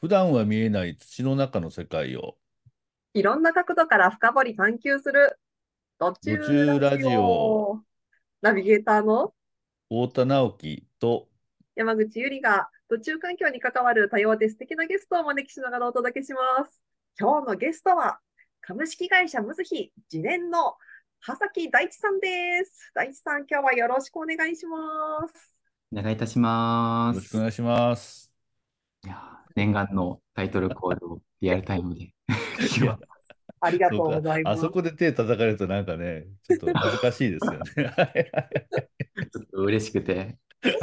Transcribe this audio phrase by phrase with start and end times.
[0.00, 2.36] 普段は見えない土の中の世界を
[3.14, 5.38] いろんな角度から深掘り探求する
[5.98, 7.80] 途中ラジラジオオ。
[8.42, 9.32] ナビゲーターの？
[9.88, 11.28] 太田直樹と
[11.74, 16.82] 山口ゆりが途中環境に関わる多様で素敵なゲストをお招きしながらお届けします。
[17.18, 18.18] 今日のゲストは
[18.60, 20.74] 株式会社ムズヒ次年の
[21.20, 22.28] 葉崎大地さんで
[22.64, 22.92] す。
[22.94, 24.78] 大地さん、今日はよろしくお願いしま
[25.26, 25.56] す。
[25.90, 27.16] お願いいたします。
[27.16, 28.30] よろしくお願いします。
[29.04, 32.12] いやー念願のタイトルコールをリアルタイムで。
[33.58, 34.58] ありがとそううございか、ます。
[34.60, 37.92] あそこで手叩かれるとなんかね、ちょっと恥ずかしいですよね。
[37.96, 38.30] はい
[39.32, 40.36] ちょっと嬉しくて。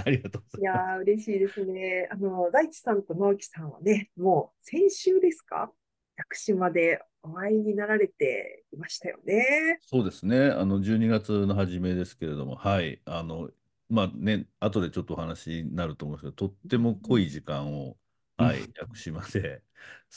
[0.06, 2.08] ありがとうございまいやー、嬉しいですね。
[2.12, 5.72] あの、大地さんと直樹さんはね、もう先週ですか？
[6.16, 9.78] 屋久島でお会いになられていましたよね。
[9.82, 9.90] す。
[9.90, 13.50] そうですね、あの12月の初めですけれども、はい、あの、
[13.90, 17.98] まあね、後でちょっとお話になると思うんですけど、とっても濃い時間を、
[18.38, 19.64] はい、屋久島で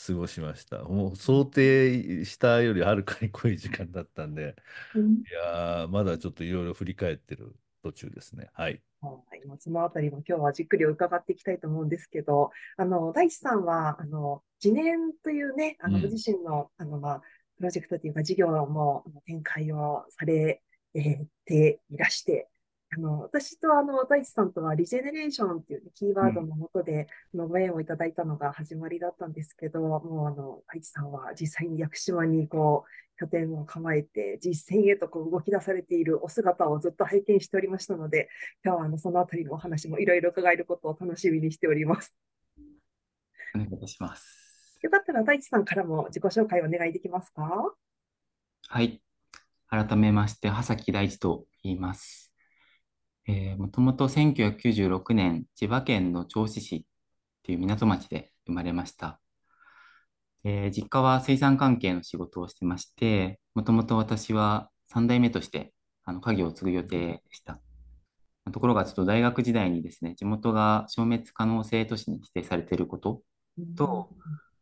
[0.07, 0.83] 過ごしました。
[0.83, 4.55] もう想定したよりはるかに濃い時間だったんで、
[4.93, 8.49] うんいやー、まだちょっといろいろ振り返ってる途中ですね。
[8.53, 8.81] はい。
[9.01, 17.21] はい、まあそのあたりも今日はじっくり伺っていきたいと思うんですけど、あの、大地さんは、あの、次年というね、あの、うんご自身の、あの、まあ、
[17.57, 20.61] プロジェクトというか事業も展開をされ
[20.95, 22.49] えーていらして、
[22.89, 38.29] あの、私とあの、大地さんとはリジェネレーションっていうね、キーワードのもとで、あのご縁をいただいたのが始まりだったんですけど、もうあの、大地さんは実際に屋久島にこう、拠点を構えて、実践へとこう動き出されているお姿をずっと拝見しておりましたので、
[38.63, 42.15] 今日はあのそのあたりのお話もいろいろ伺えることを楽しみにしております。
[43.55, 44.79] お願いいたします。
[44.83, 47.73] よかったら大地さんからも自己紹介お願いできますか？
[48.67, 49.01] はい。
[49.67, 52.26] 改めまして、葉崎大地と言います。
[53.27, 56.83] え、もともと1996年、千葉県の銚子市っ
[57.43, 59.19] ていう港町で生まれました。
[60.43, 65.73] えー実家は水産関係の仕事をしてまして、もともと私は3代目として
[66.05, 67.59] あの家業を継ぐ予定でした。
[68.53, 73.21] ところが、ちょっと大学時代にですね、地元が消滅可能性都市に指定されていること
[73.75, 74.09] と、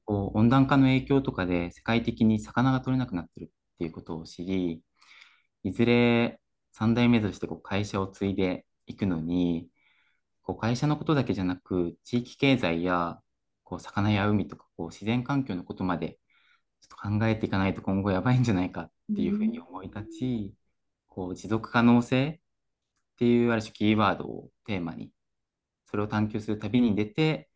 [0.05, 3.47] こう温暖化の影響とかで世界的に魚が取れなくなってるっ
[3.79, 4.81] ていうことを知り、
[5.63, 6.39] いずれ
[6.73, 9.69] 3代目としてこう会社を継いでいくのに、
[10.43, 13.19] こう会社のことだけじゃなく、地域経済や
[13.63, 16.19] こう魚や海とかこう自然環境のことまで
[16.81, 20.55] ちょっと考えていかないと今後やばいんじゃないかっていうふうに思い立ち、
[21.07, 22.39] こう持続可能性っ
[23.17, 25.11] ていうある種キーワードをテーマに、
[25.85, 27.49] それを探求する旅に出て、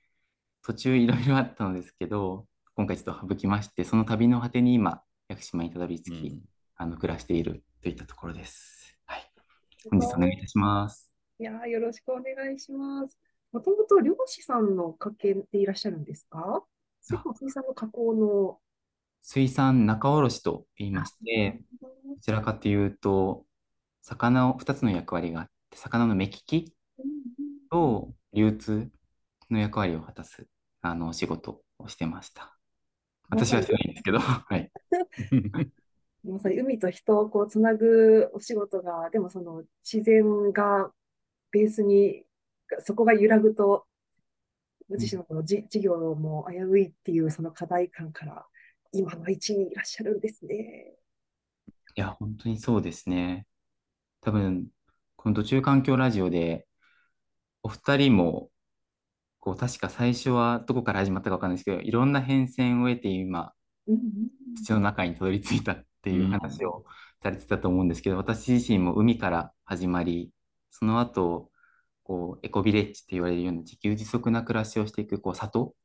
[0.64, 6.42] 途中いろいろあったのですけど、今回ちょっと省きまして、その旅の果てに今、屋久島にたどり着き、うん
[6.82, 8.96] あの暮らしているといったところです。
[9.06, 9.32] はい。
[9.92, 11.09] 本日お願いいたします。
[11.42, 13.18] いやーよろしくお願いします。
[13.54, 16.66] もともと漁師さんの家系でいらっしゃるんですか？
[17.02, 18.58] 水産の加工の。
[19.22, 21.88] 水産仲卸と言いまして、ど
[22.22, 23.46] ちらかというと、
[24.02, 26.74] 魚を2つの役割があって、魚の目利き
[27.72, 28.90] と流通
[29.50, 30.46] の役割を果たす
[30.82, 32.58] あのお仕事をしてました。
[33.30, 34.70] 私はしてないんですけど、はい。
[36.26, 40.92] まさに海と人をこうつなぐお仕事が、でもその自然が
[41.52, 42.26] ベースに、
[42.80, 43.86] そこが揺らぐと、
[44.90, 48.46] ご自身のこのじ事業も危ういっていうその課題感から、
[48.92, 50.96] 今の位置にいらっしゃるんですね。
[51.96, 53.48] いや、本当にそうですね。
[54.22, 54.68] 多分、
[55.16, 56.68] この途中環境ラジオで、
[57.64, 58.52] お二人も、
[59.40, 63.54] こう、確か最初はどこから始まったかわかんないですけど、いろんな変遷を得て今、
[64.56, 66.86] 土の中にたどり着いたっていううん話を
[67.22, 70.32] されてたと思うんですけど、私自身も海から始まり、
[70.72, 71.52] その後、
[72.04, 75.76] こう、エコビレッジって言われるような自給自足な暮らしをしていく、こう、里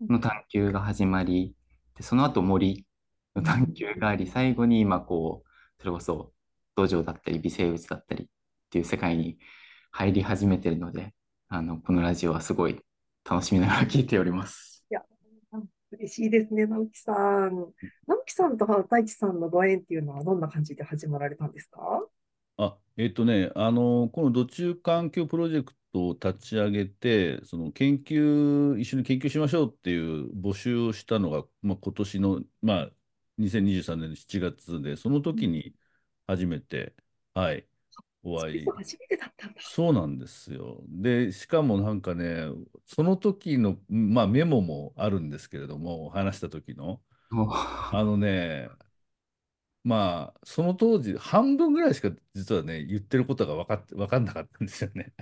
[0.00, 1.54] の探求が始まり、
[1.96, 2.86] で、その後森
[3.34, 5.48] の探求があり、最後に今、こう、
[5.80, 6.32] それこそ
[6.74, 8.26] 土壌だったり微生物だったりっ
[8.70, 9.38] ていう世界に
[9.90, 11.14] 入り始めてるので、
[11.48, 12.80] あの、このラジオはすごい
[13.28, 14.84] 楽しみながら聞いております。
[15.92, 17.72] 嬉しいですね、直樹さん。
[18.06, 22.04] 直樹さんと大地さんのご縁っていうのはどんな感じで始まられたんですか？
[22.56, 32.90] あ、えっとね、あの、この土中環境プロジェクトを立ち上げて、その研究、一緒に研究しましょうっていう募集をしたのが、まあ、今年の、まあ、
[33.38, 35.74] 2023年の7月で、その時に
[36.26, 36.94] 初めて、
[37.34, 37.66] はい、
[38.22, 38.64] お会い。
[38.64, 39.60] そう初めてだったんだ。
[39.60, 40.82] そうなんですよ。
[40.88, 42.46] で、しかもなんかね、
[42.86, 47.46] その時の、まあ、メモもあるんですけれども、話した時の、お
[47.92, 48.70] あのね、
[49.86, 55.14] まあ、その当時、半分ぐらいしか実はね、言ってることが分かって、分かんなかったんですよね。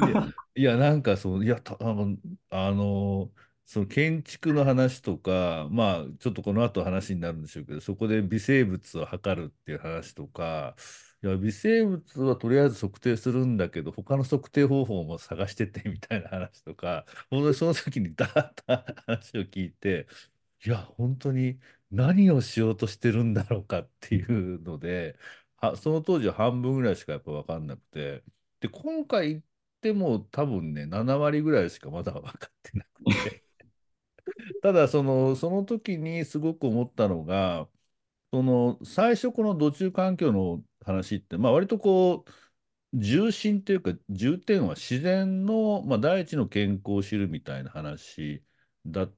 [0.00, 2.16] いや、いやなんかそう、いや、あの、
[2.50, 3.32] あの、
[3.66, 10.76] その建築の話とか、まあ、ちょっとこの後話になるんでしょうけど、そこで微生物を測るっていう話とか、
[11.24, 18.62] いや、微生物はとりあえず測定するんだけど、他の測定方法も探しててみたいな話とか、その時にダーッと
[19.06, 20.06] 話を聞いて、
[20.64, 21.60] いや、本当に
[21.90, 25.16] 何をしようとしてるんだろうかっていうので、
[25.56, 28.24] はその当時は半分ぐらいしかやっぱ分かんなくて、
[28.60, 29.46] で、今回行っ
[29.80, 33.44] ても多分ね、7割ぐらいしかまだ分かってなくて。
[34.62, 37.68] ただその、その時にすごく思ったのが、
[38.32, 42.32] その最初この土中環境の話って、まあ、割とこう
[42.94, 48.44] 重心というか重点は自然の、まあ、大地の健康を知るみたいな話
[48.86, 49.14] だっ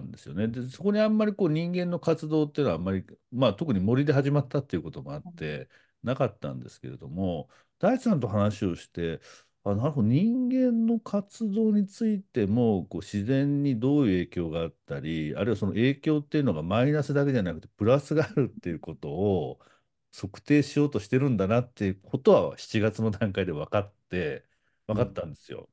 [0.00, 0.48] んですよね。
[0.48, 5.68] でそこにあんまりこう人間の活動っていうのはあんまり、まあ、特に森で始まったっていうこともあって
[6.02, 7.48] なかったんですけれども
[7.78, 9.20] 大地さんと話をして
[9.64, 19.60] あなるほど人間の活動についてもこう自然にどういう影響があったりあるいはその影響っていうのがマイナスだけじゃなくてプラスがあるっていうことを
[20.14, 24.44] 測定しようとしてるんだなっていうことは7月の段階で分かって
[24.86, 25.68] 分かったんですよ。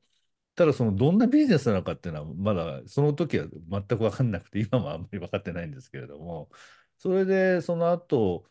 [0.54, 6.50] ただそのどんなビジネスなのかっていうのはまだその時は全く分かんなくて 今もあんまり分かってないんですけれども
[6.98, 8.46] それでその後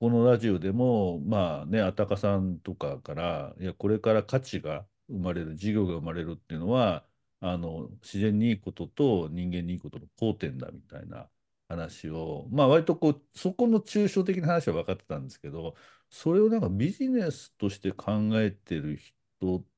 [0.00, 7.06] このラジオでもまあねあたかさんとかからいやこれから価値が生まれる事業が生まれるっていうのは
[7.40, 11.28] あの自然にいいことと人間にいいことの交点だみたいな
[11.68, 15.74] 話をまあ割とこうそこの抽象的な話は分かってたんですけど
[16.10, 19.14] それをなんかビジネスとして考えてる人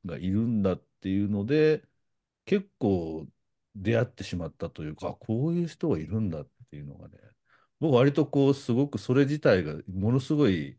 [0.04, 1.82] がいるんだっていうので
[2.46, 3.26] 結構
[3.74, 7.18] 出会ってしまったというかこういう人がいるんだっていうのがね
[7.80, 10.78] 僕割とこうすごくそれ自体がものすごい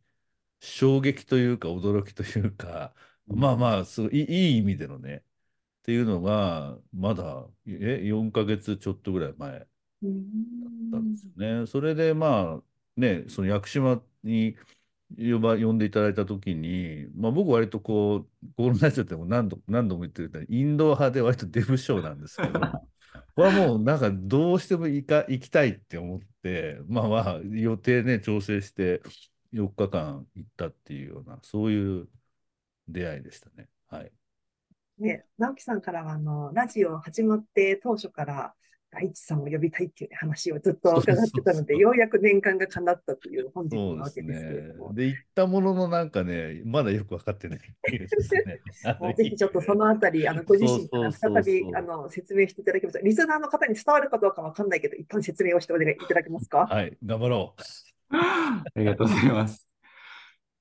[0.61, 2.93] 衝撃というか驚きというか、
[3.27, 5.21] まあまあすごいいい意味でのねっ
[5.83, 9.67] ていうのがまだえ4ヶ月ちょっとぐらい前だっ
[10.91, 11.67] たんですよね。
[11.67, 12.63] それでまあ
[12.97, 14.55] ねその屋久島に
[15.15, 29.01] 呼ば呼んでいただいた時に、まあ、僕割とこう心の内っても何度何度も言ってるとインド派で割とデブ症なんですけどこれはもうなんかどうしても行か行きたいって思ってまあまあ予定ね調整して
[29.53, 32.09] 4日間行ったっていうようなそういう
[32.87, 33.67] 出会いでしたね。
[33.89, 34.11] はい。
[34.99, 38.55] ね、直樹さんからは、あの、ラジオ始まって当初から、
[38.89, 44.93] 大地さんを呼びたいっていう話をずっと伺ってたので、ようやく年間が叶ったという本日そうですなわけですけれねども。。
[44.93, 47.75] で、行ったもののなんかね、まだよく分かってないね
[48.99, 53.03] もうぜひちょっとそのあたり、あの、ご自身から再び、あの、説明していただけますか。
[53.03, 56.65] リスナーの方に伝わるかどうかわかんないけど、一旦説明をしてお願いいただけますか？
[56.71, 57.61] はい、頑張ろう。
[58.15, 59.67] ありがとうございます。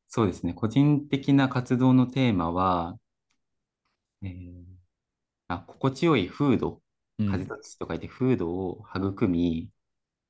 [0.08, 0.52] そうですね。
[0.52, 2.98] 個人的な活動のテーマは、
[4.22, 4.66] えー
[5.48, 6.82] あ、心地よい風土、
[7.18, 7.30] うん。
[7.30, 9.70] 風と土と書いて風土を育み、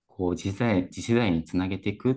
[0.09, 2.17] こう次世代、次世代につなげていくっ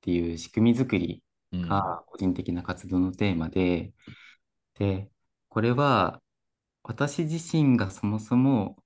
[0.00, 1.22] ていう仕組み作り
[1.52, 1.62] うん。
[1.62, 3.92] が個人的な活動のテーマで、
[4.78, 5.10] で、
[5.48, 6.20] これは
[6.82, 8.76] 私自身がそもそも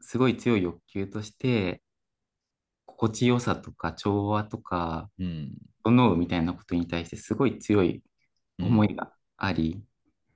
[0.00, 1.82] すごい強い欲求として、
[2.86, 5.52] 心地よさとか調和とか、うん。
[5.84, 8.02] 整うみたいなことに対してすごい強い
[8.58, 9.82] 思いがあり、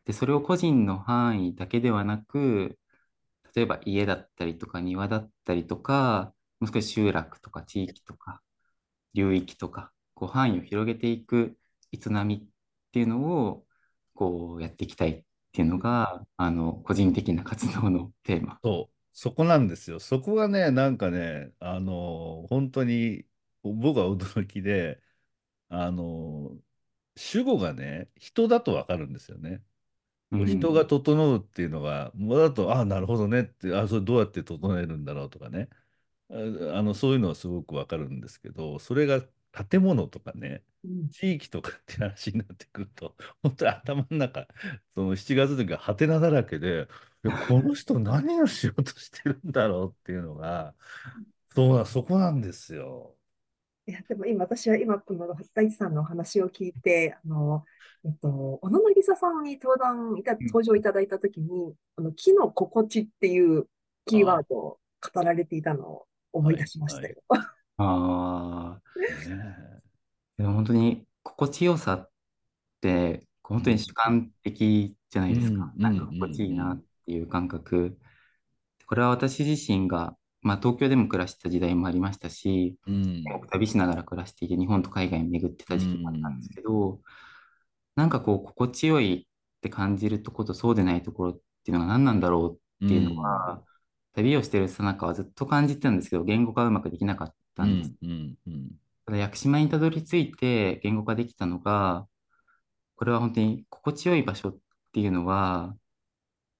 [0.04, 2.78] で、それを個人の範囲だけではなく、
[3.56, 8.42] 例えば家だったりとか庭だったりとか、もう少し集落とか地域とか
[9.14, 11.58] 流域とか、こう範囲を広げていく
[11.92, 12.48] 営みっ
[12.92, 13.66] ていうのを
[14.14, 18.58] こうやっていきたいっていうのが、あの、個人的な活動のテーマ。
[18.62, 20.00] そう、そこなんですよ。
[20.00, 23.24] そこがね、なんかね、あの、本当に
[23.62, 25.00] 僕は驚きで、
[25.68, 26.56] あの、
[27.16, 29.62] 主語がね、人だとわかるんですよね。
[30.30, 35.68] うん人が整うっていうのが、もうだと、ああ、なるほどねって、あそれどうやって整えるんだろうとかね、
[36.30, 39.22] ああのそういうのはすごくわかるんですけど、それが
[39.70, 41.10] 建物とかね、うん。
[41.10, 44.48] 地域とかって話になってくると、 本当に頭の中、
[44.94, 46.88] その7月の時はハテナだらけで、
[47.48, 50.74] この人何をしようとしてるんだろうっていうのが、
[51.54, 53.15] そうだ、そこなんですよ。
[53.88, 57.64] いや、でも今、私は今、この大地さんのお話を聞いて、あの、
[58.04, 58.28] えっと、
[58.60, 63.68] 小野渚さんに登壇いた、登場いただいたときに、あの、木の心地っていう
[64.04, 64.78] キーワードを
[65.14, 67.16] 語られていたのを思い出しましたよ。
[67.28, 67.38] あ
[67.78, 68.80] あ、
[69.28, 69.76] ね
[70.38, 72.10] でも本当に心地よさっ
[72.80, 75.72] て、本当に主観的じゃないですか。
[75.74, 77.96] うんなんか心地いいなっていう感覚。
[78.86, 83.24] これは私自身が、まあ、東京でも暮らしてた時代もありましたし、うん。
[83.50, 87.00] 旅しながら暮らしていて、日本と海外に巡ってた時期もあったんですけど、
[87.96, 93.62] なんかこう、心地よいって感じるところとそうでないところっていうのが何なんだろうっていうのは、
[94.14, 97.90] 旅をしているさなかはずっと感じてたんですけど、言語化はうまくできなかったうんです。
[97.90, 98.70] んうんうん
[99.06, 102.08] ただ、屋久島にたどり着いて言語化できたのが、
[102.96, 104.58] これは本当に心地よい場所っ
[104.92, 105.76] ていうのは、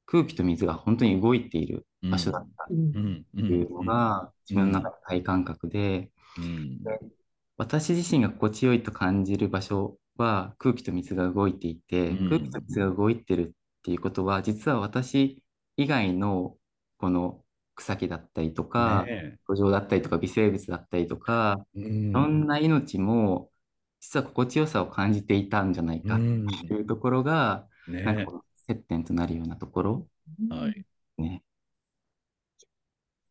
[0.07, 6.81] 空気と水が本当に動いている場所だったっていうんのが自分の中の体感覚で、うん。
[7.59, 12.29] 私自身が心地よいと感じる場所は空気と水が動いていて、うん。
[12.29, 13.51] 空気と水が動いてるっ
[13.83, 15.43] ていうことは、実は私
[15.77, 16.57] 以外の
[16.99, 17.43] この
[17.75, 23.51] 草木だったりとか、ね土壌だったりとか、微生物だったりとか、いろんな命も
[24.01, 30.07] 実は心地よさを感じていたんじゃないかっていうところが、ねなんか接点となるようなところ？
[30.51, 30.85] はい
[31.19, 31.43] ね。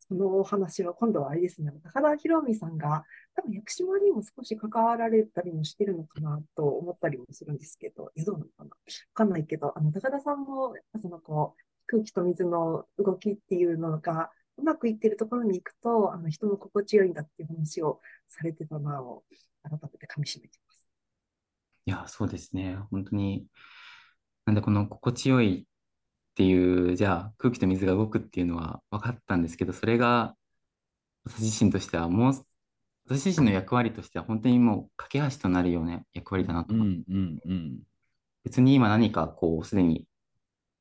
[0.08, 3.04] そのお話は今度はあれですね、高田博美さんが、
[3.36, 8.75] 多分屋久島にも少し関わられたりもしてるのかなと思ったりもするんですけど、いやどうなのかなわ
[9.15, 19.24] かんないけど、あの、高田さんも、そのこう、空気と水の動きっていうのが、うまくいってるところに行くと、あの、人も心地よいんだっていう話をされてたなを、
[19.63, 20.88] 改めて噛み締めています。
[21.88, 22.77] いや、そうですね。
[22.92, 23.48] 本当に。
[24.46, 30.36] なんで、この心地よいっていう、じゃあ空気と水が動くっていうのは分かったんですけど、それが
[31.25, 32.34] 私自身としてはもう、
[33.08, 37.80] 私自身の役割としては本当にもう架け橋となるような役割だなと思って、うんうんうん。
[38.44, 40.06] 別に今何かこう、すでに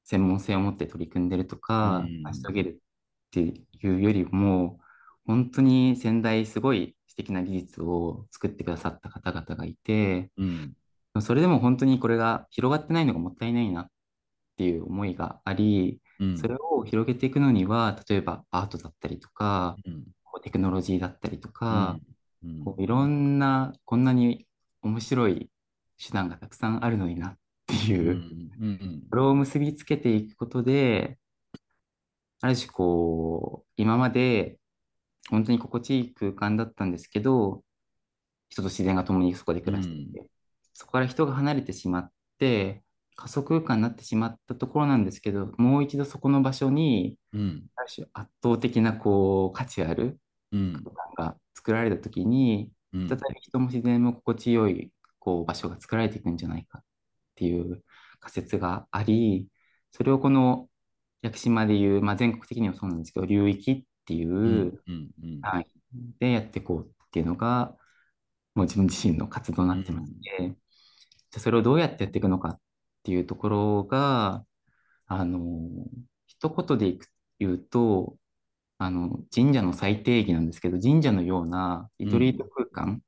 [0.04, 2.76] 専門性を持って取り組んでるとかうん、成し遂げるっ
[3.30, 4.78] ていうよりも、
[5.26, 10.76] 本当に先代すごい素敵な技術を作ってくださった方々がいて、うん
[11.20, 13.90] それでも本当にこれが広がってないのがもったいないなっ
[14.56, 16.38] ていう思いがあり、うん。
[16.38, 20.04] それを広げていくのには、例えばアートだったりとか、うん。
[20.42, 21.98] テクノロジーだったりとか、
[22.44, 22.64] うん。
[22.64, 24.46] こういろんな、こんなに
[24.82, 25.50] 面白い
[26.04, 28.50] 手段がたくさんあるのになっていう、うん。
[28.60, 29.02] うん。
[29.10, 31.18] これを結びつけていくことで、
[32.40, 34.58] ある種こう、今まで
[35.30, 37.62] 本当に心地いい空間だったんですけど、
[38.50, 40.26] 人と自然が共にそこで暮らしていて、
[40.74, 42.82] そこから人が離れてしまって、
[43.16, 47.70] 仮想空間になってしまったところなんですけど、もう一度そこの場所に、うん。
[48.12, 50.18] 圧倒的なこう価値ある
[50.52, 50.72] うん。
[50.72, 53.08] 空間が作られたときに、うん。
[53.08, 56.82] 再び人も自然も心地よいこう場所が作られていくんじゃないかっ
[57.36, 57.82] ていう
[58.20, 59.48] 仮説があり、
[59.90, 60.68] それをこの
[61.22, 64.80] 屋久島でいう、まあ、全国的にもそうなんですけど、流域っていう
[65.40, 65.66] 範囲
[66.18, 67.76] でやっていこうっていうのが、
[68.54, 70.56] もう自分自身の活動になってまして、
[71.34, 72.60] じゃあそれをどうやってやっていくのかっ
[73.02, 74.44] ていうところが、
[75.08, 75.40] あの、
[76.28, 76.96] 一言で
[77.40, 78.16] 言うと、
[78.78, 83.02] あの、神社の最定義なんですけど、神社のようなリトリート空間、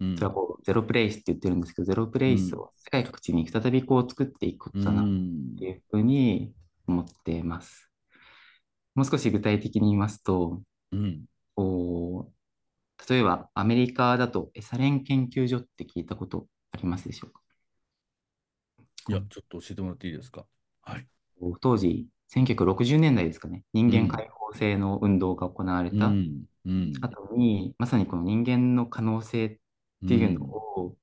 [0.00, 0.16] うん。
[0.16, 6.52] それはこうゼロプレイスって言ってるんですけど、ゼロプレイスを世界各地に再びこう作っていくことだなっうんていうふうに
[6.88, 7.88] 思っています。
[8.96, 11.26] もう少し具体的に言いますと、うん。
[11.54, 12.34] こう
[13.08, 17.43] 例えばアメリカだとエサレン研究所って聞いたことありますでしょうか？
[19.08, 20.46] いや、ちょっと教えてもらっていいですか？
[20.82, 21.06] はい。
[21.60, 26.44] 当時、1960年代ですかね、人間解放性の運動が行われたうん。
[26.64, 26.92] うん。
[27.02, 29.58] 後に、まさにこの人間の可能性っ
[30.08, 30.96] ていうのを、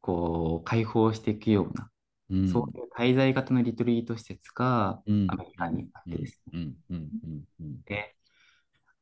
[0.00, 1.90] こう解放していくような、
[2.30, 2.48] うん。
[2.48, 5.26] そういう滞在型のリトリート施設がうん。
[5.30, 6.58] アメリカにあってですね。
[6.58, 6.76] うん。
[6.90, 7.08] うん。
[7.24, 7.44] うん。
[7.60, 7.82] うん。
[7.86, 8.16] で、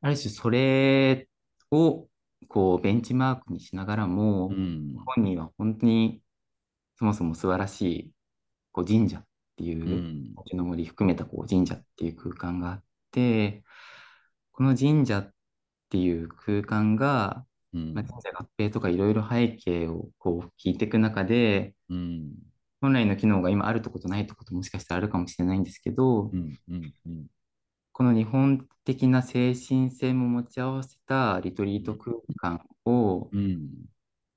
[0.01, 1.27] ある種それ
[1.71, 2.07] を
[2.47, 4.95] こうベンチマークにしながらも、うん。
[5.05, 6.21] 本人は本当に
[6.97, 8.12] そもそも素晴らしい
[8.73, 9.25] こう神社っ
[9.55, 13.63] ていうう、ちの森含めたこう神社っていう空間があって、
[14.51, 15.31] この神社っ
[15.89, 17.93] ていう空間が、うん。
[17.93, 22.31] まあ、神社合併とかいろいろ背景をこう聞いていく中で、うん。
[22.81, 27.27] 本来の機能が今あるとことないとこともしかしたらあるかもしれないんですけど、うんうんうん。
[27.91, 33.69] この日本的な精神性も持ち合わせたリトリート空間をうん。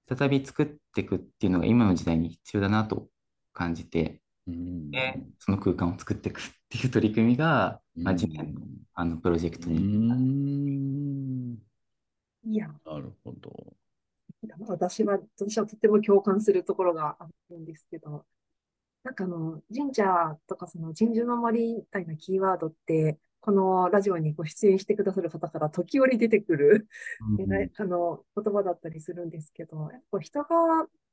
[0.09, 3.09] 再び作っていくっていうのが今の時代に必要だなと
[3.53, 8.61] 感じて、うんでその空間を作っていくっていう取り組みが、まあ、次年の
[8.95, 11.59] あのプロジェクトうに、ん。
[12.45, 13.75] いや、なるほど。
[14.69, 18.25] 私は、私はとても共感するところがあるんですけど、
[19.03, 20.05] なんかあの、神社
[20.47, 26.89] とかその神樹の森みたいなキーワードって、このラジオにご出演してくださる方から時折出てくる、
[27.39, 27.49] うん。
[27.49, 30.49] ねあの言葉だったりするんですけど、やっぱ人が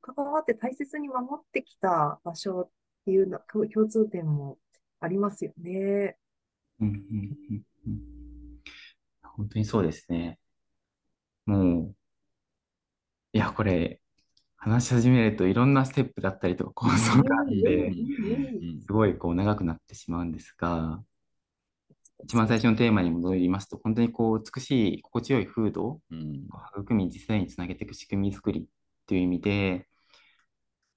[0.02, 2.70] 関わって大切に守ってきた場所
[3.04, 4.58] っていうの共共通点も
[5.02, 6.18] ありますよね。
[6.80, 6.96] うんうん
[7.50, 8.02] うんうん
[9.36, 10.38] 本当にそうですね。
[11.46, 11.96] もう、
[13.34, 14.00] いや、これ、
[14.58, 21.04] 話し始めるといろんなステップだったりとか構想があっうんて、うんすごいこう長くなってしまうんですが、
[22.24, 26.48] 一番最初のテーマに戻りますと、本当にこう美しい、心地よい風土をうん。
[26.80, 28.64] 育み、次世代につなげていく仕組み作りっ
[29.08, 29.88] ていう意味で、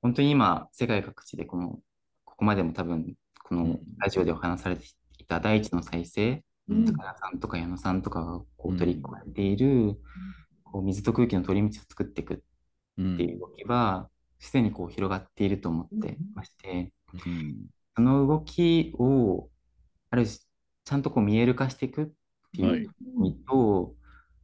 [0.02, 1.80] 本当に今、世界各地でこの、
[2.36, 3.80] ここまでも多分、このうん。
[3.98, 4.84] ラジオでお話しされて
[5.18, 6.84] いた大地の再生、うん。
[6.84, 9.98] 高田さんとか矢野さんとかがこううん取り組まれている、
[10.64, 12.44] こう水と空気の通り道を作っていく
[12.98, 16.92] うんっていう動きは、すでにこう広がっていると思ってまして、
[17.24, 17.66] うん。
[17.96, 19.48] その動きを、
[20.10, 20.38] ある種、
[20.84, 22.06] ちゃんとこう見える化していくっ
[22.52, 22.80] てはい。
[22.82, 23.94] いう意味と、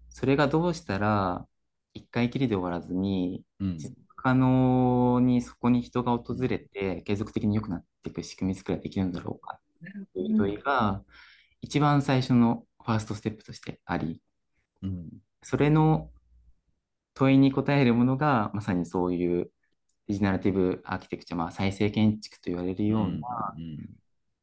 [0.08, 1.46] それがどうしたら、
[1.92, 3.44] 一回きりで終わらずに、
[4.22, 9.58] 可能にそこに人が訪れて、継続的に良くなっていく仕組み作りができるんだろうか。
[9.80, 11.02] っていう問いが、
[11.60, 14.22] 一番最初のファーストステップとしてあり、
[14.82, 15.08] うん。
[15.42, 16.10] それの
[17.14, 19.50] 問いに答えるものが、まさにそういう
[20.06, 23.78] リジナラティブアーキテクチャ、まあ、再生建築と言われるような、うん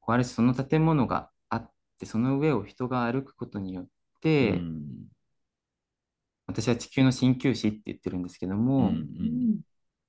[0.02, 3.88] こうある種その建物があって、その上を人が歩くことによっ
[4.22, 4.82] て、うん。
[6.48, 9.62] 私は地球の鍼灸師って言ってるんですけども、うん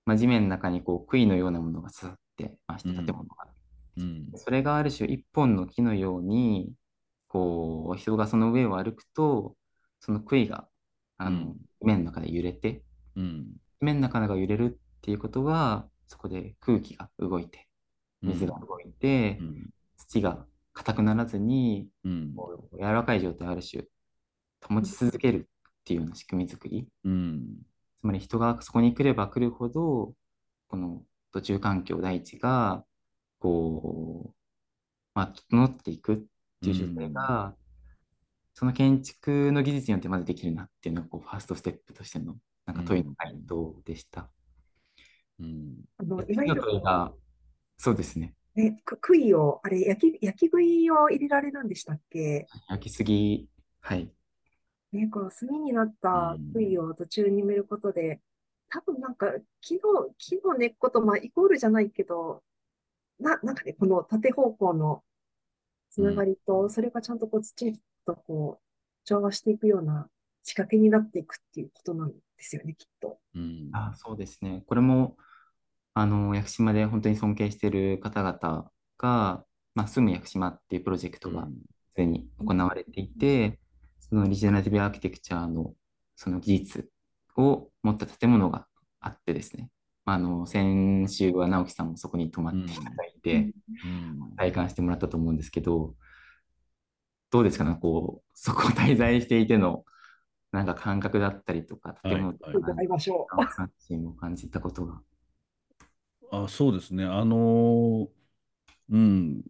[0.07, 3.07] まあ、地面の中にこう杭のようなものが刺さってまして、うん。
[3.07, 3.47] 建物が。
[3.99, 4.31] うん。
[4.35, 6.73] それがある種一本の木のように、
[7.29, 9.57] こう人がその上を歩くと、
[10.01, 10.67] その杭が
[11.19, 11.55] あの、うん。
[11.81, 12.83] 地面の中で揺れて、
[13.17, 13.47] うん。
[13.81, 17.69] 地面の中が揺れるっていうことは、そこで空気が動いて、
[18.23, 22.35] 水が動いて、うん土が硬くならずに、うん。
[22.73, 23.85] 柔らかい状態をある種
[24.67, 26.89] 保ち続けるっていうような仕組み作り。
[27.05, 27.45] うん
[28.01, 30.15] つまり人がそこに来れば来るほど、
[30.69, 31.03] この
[31.33, 32.85] 途中環境、大地が、
[33.39, 34.35] こう、
[35.15, 36.17] まあ、整っていくっ
[36.63, 37.55] ていう状態が、
[38.55, 44.31] その建築の技術によってまずできるなっていうのが、こう、ファーストステップとしての、なんか問いの回答でした。
[45.39, 46.37] うんあの、い
[46.83, 47.13] わ
[47.77, 48.35] そうですね。
[48.55, 52.47] ね、く杭を、あれ、焼き、焼き杭を入れられるんでしたっけ？
[52.69, 53.49] 焼きすぎ、
[53.81, 54.11] はい。
[54.93, 58.21] ね、この炭になった杭を途中に埋めることで、
[58.71, 59.27] 多分なんか
[59.61, 62.43] 木の、木の根っことまあイコールじゃないけど、
[63.19, 65.03] な、なんかね、この縦方向の
[65.91, 67.73] つながりと、それがちゃんとこう土
[68.07, 68.65] とこう
[69.05, 70.09] 調和していくような
[70.43, 73.19] 仕掛けになっていくっていうことなんですよね、きっと。
[73.35, 74.65] うんあ、そうですね。
[74.67, 75.17] これも、
[75.95, 83.59] あの、屋久島で本当に尊敬している方々が、まあ、住む屋久島っていうプロジェクトがすでに行われていて、
[84.11, 85.73] そのリジェネラティブアーキテクチャの
[86.17, 86.91] その技術
[87.37, 88.67] を持った建物が
[89.01, 89.71] あってですね、
[90.05, 95.95] あの、先週は直樹さんもそこに泊まっていただいて、うん体感してもらったと思うんですけど、
[97.31, 99.85] どうですかね、こう、そこを滞在していての、
[100.51, 103.47] なんか感覚だったりとか、建物とはいか、伺いましょう。
[103.47, 105.01] 関心を感じたことが。
[106.33, 107.05] あ、そうですね。
[107.05, 108.09] あのー
[108.91, 109.43] うん、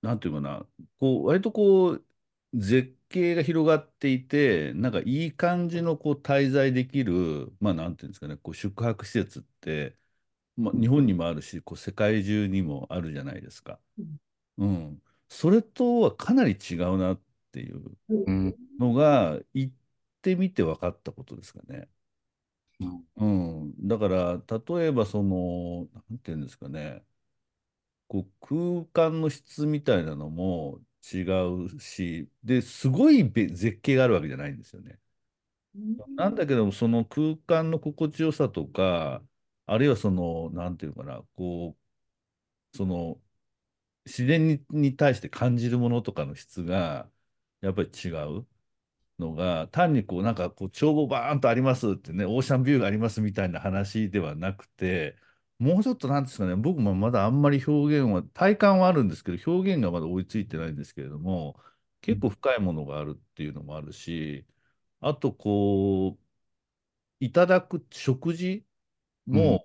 [0.00, 0.64] なんていうかな、
[0.98, 2.04] こう、割とこう、
[2.54, 9.96] 絶景が広がっていて、なんかいい感じのこう滞在できる、まあなんていうんですかね、こう宿泊施設って、
[10.56, 13.80] まあ、日本にもあるし、こう世界中にもあるじゃないですか。
[14.58, 15.02] うん。
[15.28, 17.20] それとはかなり違うなっ
[17.52, 19.74] ていううんのが、行っ
[20.22, 21.88] てみて分かったことですかね。
[22.80, 23.26] うんう
[23.66, 24.42] ん、だから
[24.76, 27.04] 例えばそのなんていうんですかね
[28.08, 30.80] こう空間の質みたいなのも
[31.12, 31.22] 違
[31.66, 34.98] うしですごいべ絶景があるわけじゃないんですよね。
[36.16, 39.22] なんだけどもその空間の心地よさとか
[39.66, 41.76] あるいはそのなんていうのかなこ
[42.74, 43.20] うその
[44.06, 47.10] 自然に、に対して感じるものとかの質が
[47.62, 48.08] やっぱり違
[48.40, 48.46] う。
[49.18, 55.16] のが単にこうなんかこう眺望バーンとありますってねオーシャンビューがありますみたいな話ではなくて
[55.62, 61.56] もうちょっとなんですかね僕もまだあんまり表現は体感はあるんですけど表現がまだ追いついてないんですけれども
[62.00, 64.44] 結構深いものがあるっていうのもあるし
[65.00, 68.64] あとこういただく食事
[69.26, 69.64] も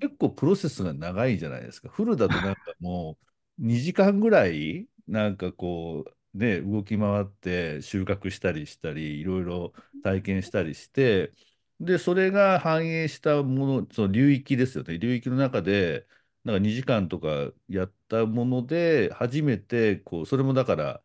[0.00, 1.88] 結構プロセスが長いじゃないですか。
[1.88, 3.18] フルだとなんかも
[3.58, 9.72] う2時間ぐらいなんかこうね、動き回って収穫したりしたりいろいろ
[10.04, 11.32] 体験したりして
[11.80, 14.98] でそれが反映したものその流域ですよね。
[14.98, 16.06] 流域の中で
[16.44, 21.02] なんか2時間とかやったもので初めてこうそれもだから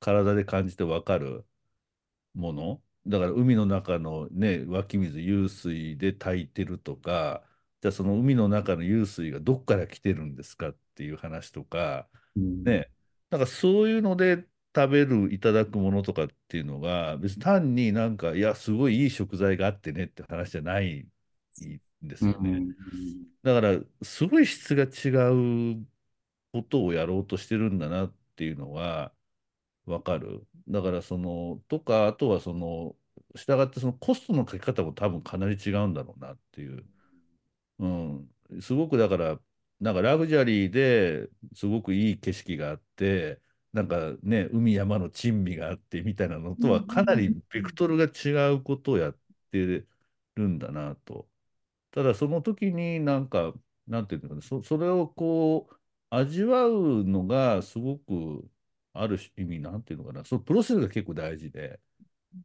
[0.00, 1.46] 体で感じて分かる
[2.34, 2.82] もの。
[3.06, 7.44] だから海の中のね湧き水湧水で炊いてるとか
[7.82, 12.66] じゃあその海の中の湧水がどっから来てるんですかっていう話とかうん。
[12.66, 12.90] ね。
[13.30, 21.10] なんかそういうので食べる、いただくものとかっていうのが、別に単になんか、いや、すごいいい食材があってねって話じゃないん
[22.02, 22.62] ですよね。
[23.42, 25.10] だから、すごい質が違
[25.74, 25.86] う
[26.52, 29.12] ことをやろうとしてるんだなっていうのは、
[29.86, 32.96] わかるだからその、とか、あとはその、
[33.36, 36.84] 従ってそのコストのかけ方も多分かなり違うんだろうなっていう。
[37.80, 38.30] うん。
[38.60, 39.40] すごくだから、
[39.80, 43.40] なんかラグジュアリーですごくいい景色があって、
[43.72, 49.18] なんかね、海山の珍味があってみたいなのとはかなりベクトルが違うことをやっ
[49.52, 49.86] て
[50.36, 51.28] るんだなと。
[51.92, 53.54] ただその時になんか、
[53.86, 55.76] なんていうのかな、そ、それをこう、
[56.10, 58.50] 味わうのがすごく
[58.94, 61.80] ある意味、なんていうのかな、そのプロセスが結構大事で、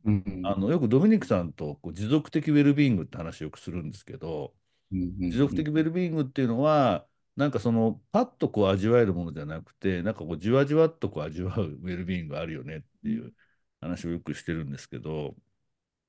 [0.05, 4.55] うんあのよくドミニクさんとこう持続的ウェルビーイングって話をよくするんですけど、
[4.91, 5.15] うん。
[5.29, 13.33] 持続的ウェルビーイングっていうのは、なんかそのパッとこう味わえるものじゃなくて、なんかこうじわじわっとこう味わう ウェルビーイングがあるよねっていう
[13.81, 15.35] 話をよくしてるんですけど、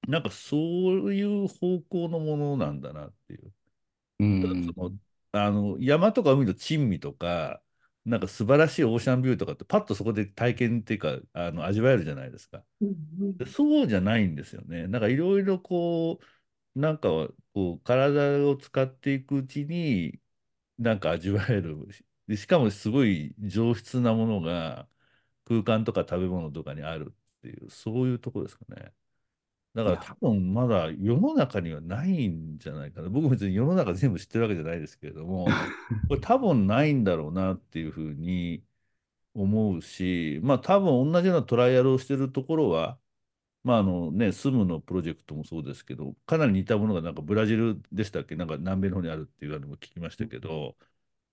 [0.09, 3.53] なんかそういう方向のものなんだなっていう。
[4.19, 4.93] うんその
[5.33, 7.63] あの山とか海の珍味とか、
[8.05, 12.65] なんか素晴らしいオーシャンビューとかって、パッとそこで体験っていうか、あの味わえるじゃないですか。
[12.81, 14.87] うんでそうじゃないんですよね。
[14.89, 16.21] なんかいろいろこ
[16.77, 17.09] う、なんか
[17.55, 20.21] こう体を使っていくうちに、
[20.79, 21.77] なんか味わえる。
[22.29, 24.89] で、しかもすごい上質なものが
[25.45, 28.93] 空間とか食べ物とかにあるっていう、そういうところですかね。
[29.75, 33.11] だから多分まだ世の中にはないんじゃないかな。
[33.11, 35.47] 僕も別に世の中全部知ってるわけじゃないですけれども、
[36.09, 38.65] これ多分ないんだろうなっていうふうに
[39.35, 42.99] 思うし、まあ多分同じようなトライアルをしてるところは、
[43.67, 50.77] まああのね、スムのプロジェクトもそうですけど、かなり似たものがなんかブラジルでしたっけ、なんか南米の方にあるっていうのも聞きましたけど、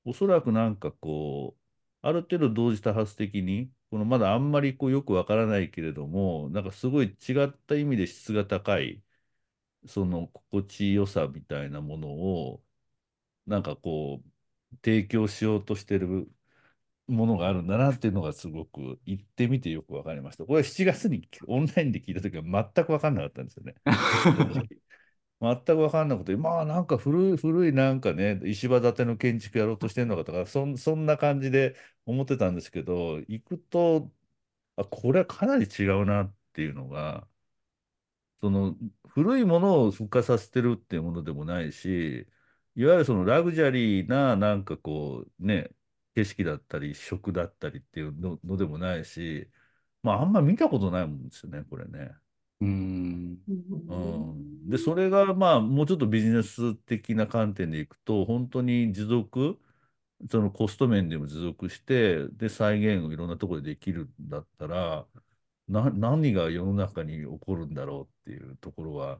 [0.06, 1.62] おそらくなんかこう、
[2.02, 9.04] ある程度同時多発的に、このまだあんまりこうよくわからないけれども、なんかすごい違った意味で質が高い、
[9.88, 12.64] その心地よさみたいなものを、
[13.48, 16.32] なんかこう、提供しようとしてる
[17.08, 20.46] ものがあるんだなっていうのがすごく行ってみてよくわかりました。
[20.46, 23.76] これ7月にオンラインで聞いたときは全くわかんなかったんですよね。
[25.42, 34.10] 全く分かんなくて、まあなんか古い、古いなんかね、石場建ての建築やろうとしてるのかとか、そん、そんな感じで思ってたんですけど、行くと、
[34.78, 37.28] あ、これはかなり違うなっていうのが、
[38.42, 38.76] その
[39.10, 42.28] 古いものを復活させてるっていうものでもないし、
[42.76, 45.70] いわゆるそのラグジュアリーななんかこうね、
[46.16, 49.50] 景色だったり食だったりっていうの、のでもないし、
[50.04, 52.12] まああんま見たことないもんですよね、これね。
[52.62, 53.38] うん
[53.90, 59.60] うん、で、それがまあもうちょっとビジネス的な観点でいくと、本当に持続、
[60.30, 65.06] そのコスト面でも持続して、で、再現をいろんなところでできるんだったら、
[65.68, 69.20] な、何が世の中に起こるんだろうっていうところは、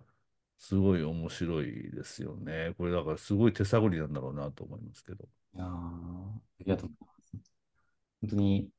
[0.58, 2.74] すごい面白いですよね。
[2.78, 5.28] これだからすごい手探りなんだろうなと思いますけど。
[5.56, 7.52] いやーありがとうございます。
[8.22, 8.70] 本当に、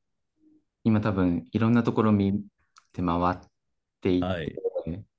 [0.83, 2.43] 今多分いろんなところ見
[2.93, 3.37] て回っ
[4.01, 4.55] ていはい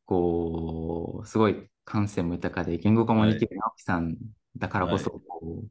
[0.06, 4.16] こう、すごい感性も豊かで、言語化もできる直樹さん
[4.56, 5.68] だからこそ、はこう、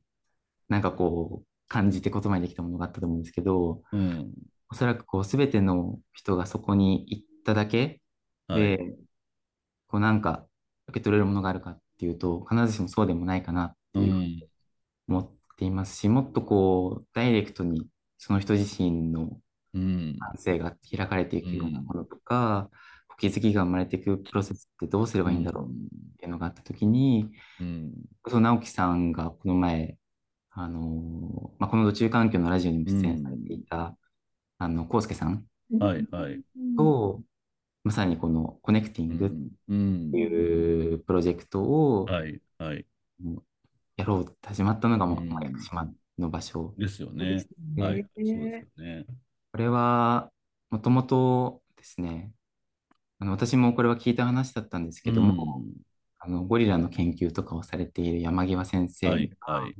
[0.69, 4.31] なんかこう、感じて言葉にできたものがあったと思うんですけど、うん。
[4.69, 8.01] おそらくこう、すべての人がそこに行っただけ
[8.47, 8.61] はい。
[8.61, 8.95] で、
[9.87, 10.45] こうなんか
[10.87, 14.43] 受け取れるものがあるかっていうと、必ずしもそうでもないかなっていううん。
[15.07, 17.87] 思っていますし、もっとこう、ダイレクトに
[18.17, 19.39] その人自身の
[19.73, 20.15] うん。
[20.19, 22.69] 感性が開かれていくようなものとか、
[23.19, 25.69] 気づきが生まれていくプロセスってどうすればいいんだろうっ
[26.17, 27.93] ていうのがあったときに、うん。
[28.27, 29.97] そう直樹さんがこの前、
[30.51, 33.97] あのまあ、この土中環境のラジオにも出演されていた、
[34.57, 35.45] あの、康介さん
[35.79, 36.41] はいはい
[36.77, 37.21] と、
[37.83, 39.29] まさにこのコネクティングっ
[39.69, 40.17] うんて。
[40.17, 42.85] いうプロジェクトをはいはい。
[43.97, 46.73] やろうって始まったのが、もう屋久島の場所。
[46.77, 47.45] ですよね
[47.77, 48.01] はい。
[48.03, 48.37] そうですよ
[48.77, 49.05] ね。
[49.51, 50.31] これは、
[50.69, 52.31] もともとですね、
[53.19, 55.73] あの私もこれは聞いた話だったんですけども、うん
[56.19, 59.75] あのゴリラの研究とかをされている山際先生が、はいはい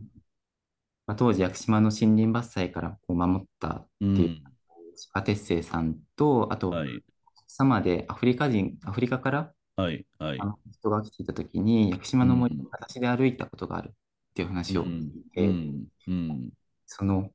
[1.08, 4.06] まあ、当時、屋久島の森林伐採からこう守ったってう。
[4.06, 4.43] いうん
[5.12, 7.04] 鹿哲生さんと、あと、はい
[7.47, 10.45] 様でアフリカ人、アフリカからはいはいあ。
[10.45, 13.91] の人が来ていたときに、屋久島の森うんを裸足で歩いたことがあるっ
[14.36, 16.50] ていう話を聞いて、うんうん。
[16.86, 17.30] その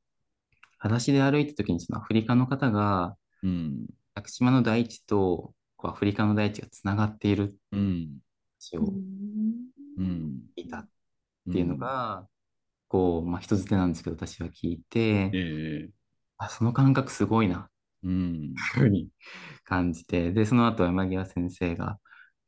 [0.79, 3.87] 裸足で歩いたときに、そのアフリカの方が、うん。
[4.15, 8.19] 屋久島の大地とこうアフリカの大地がつながっているってういうん
[8.61, 8.93] 話を
[9.99, 10.41] うん。
[10.57, 10.89] 聞いたっ
[11.51, 12.27] ていうのが、
[12.89, 15.91] こう、まあ、人づてなんですけど、私は聞いて、ええ。
[16.39, 17.71] あ、その感覚すごいな、
[18.03, 18.55] うん。
[18.75, 19.09] ふうに
[19.65, 21.99] 感じて、で、その後、山際先生が、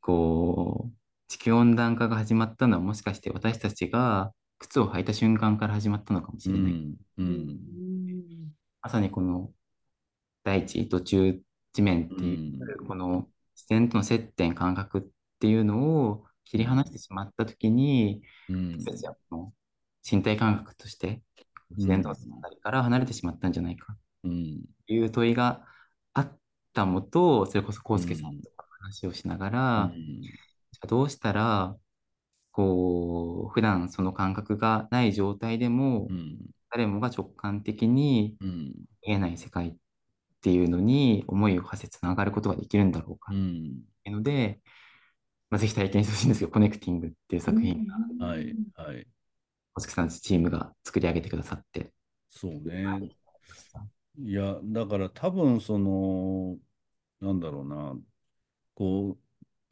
[0.01, 0.93] こう、
[1.29, 6.73] 地球温暖化が始まったのは、もしかして私たちが靴を履いた瞬間から始まったのかもしうれない。
[6.73, 7.59] んうん。
[8.81, 9.51] まさにこの、
[10.45, 11.41] 大地、土中
[11.73, 15.03] 地面っていう、この自然との接点、感覚っ
[15.41, 19.53] ていうのを切り離してしまったときに、私たちはこの
[20.09, 21.23] 身体感覚として
[21.77, 23.97] 自然とのつながりから離れてしまったんじゃないか。
[24.23, 24.29] と
[24.93, 25.65] いう問いが
[26.15, 26.39] あっ
[26.73, 29.93] たもと、それこそ康介さんとか話をしながら、
[30.89, 31.77] どうしたら
[32.53, 36.09] こう普段その感覚がない状態でも、
[36.71, 39.75] 誰もが直感的に見えない世界っ
[40.43, 43.33] ていうのに思いを馳せつながることができるんだろうか。
[43.33, 44.61] っていうので、
[45.51, 49.07] まあ、ぜひ体験してほしいんですけど、コネクティングっていう作品が、はいはい。
[49.75, 51.93] 小月さんチームが作り上げてくださって。
[52.31, 53.11] そうね。
[54.19, 56.57] いや、だから多分その、
[57.21, 57.95] なんだろうな、
[58.75, 59.19] こう、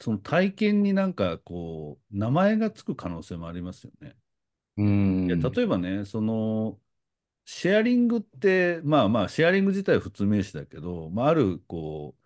[0.00, 4.16] その体験になんかこう、名前がつく可能性もありますよね。
[4.76, 6.80] うんいや例えばね、その、
[7.44, 12.16] シェアリングって、まあまあ、シェアリング自体は普通名詞だけど、まあ、ある、こ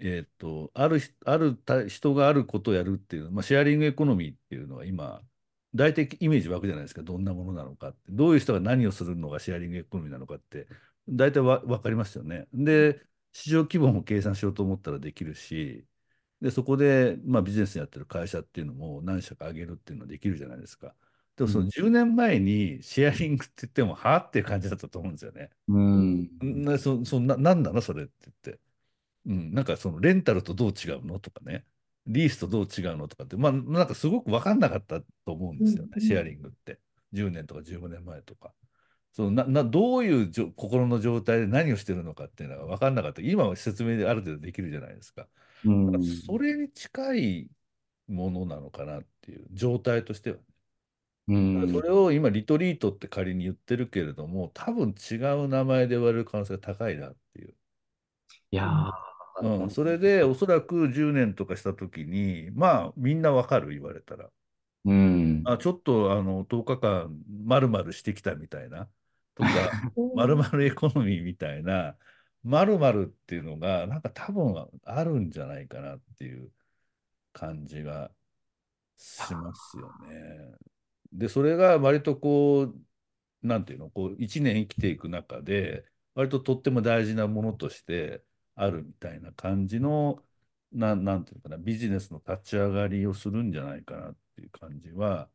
[0.00, 1.58] う、えっ、と、ある、ある
[1.88, 5.22] 人があることをやるっていう、まあ、シェアリングエコノミーっていうのは今、
[5.74, 7.98] 大体イメージ湧くじゃないですか、どんなものなのかって。
[8.10, 10.66] どういう人が何をするのがシェアリングエコノミーなのかって、
[11.08, 12.48] 大体わ分かりますよね。
[12.52, 13.00] で、
[13.32, 15.86] 市場規模も計算しようと思ったらできるし、
[16.40, 20.94] で、そこで、まあ、ビジネスやってる会社っていうのも何社か上げるっていうのはできるじゃないですか。
[21.36, 25.50] でもその10年前にシェアリングって言っても、はあっていう感じだったと思うんですよね。
[25.68, 26.28] うん。
[26.40, 28.12] なそそななんなのそれって
[28.44, 28.60] 言って。
[29.26, 31.64] うん、なんかそのレンタルとどう違うのとかね。
[32.06, 36.78] リースとどう違うのとかって、まあなんかすごく分かんなかったと思うんですよね、うん、シェアリングって。
[37.12, 38.52] 10年とか15年前とか。
[39.12, 43.22] そのななどういうじょ心の状態で何をしてるのかっていうのが分かんなかった。
[43.22, 45.26] 今は説明である程度できるじゃないですか。
[45.64, 47.50] うん、それに近い
[48.08, 50.36] ものなのかなっていう状態としては、
[51.28, 57.54] うん、それを今リトリートって仮に言ってるけれども多分違う名前で言われる可能性が高いなっていう。
[58.52, 58.68] いや
[59.42, 64.28] うん、それでおそらく10年とかした時にまあみんなわかる言われたら、
[64.84, 67.10] うん、あちょっとあの10日間
[67.44, 68.88] まるまるしてきたみたいな。
[69.34, 69.50] とか
[70.14, 71.96] まるまるエコノミーみたいな
[72.42, 76.50] まるまるっていうのが、なんか多分あるんじゃないかなっていう
[77.32, 78.12] 感じが
[78.96, 80.56] しますよね。
[81.12, 88.24] で、それが割とこう、なんていうの、こう、1年生きていく中で、割ととっても大事なものとして
[88.54, 90.22] あるみたいな感じの、
[90.72, 95.30] ななんていうかな、ビジネスの立ち上がりをするんじゃないかなっていう感じは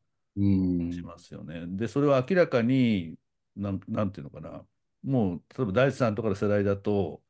[0.89, 1.65] しますよね。
[1.67, 3.17] で、それは明らかに、
[3.55, 4.65] なん、なんていうのかな、
[5.05, 7.21] もう例えば大地さんとかの世代だと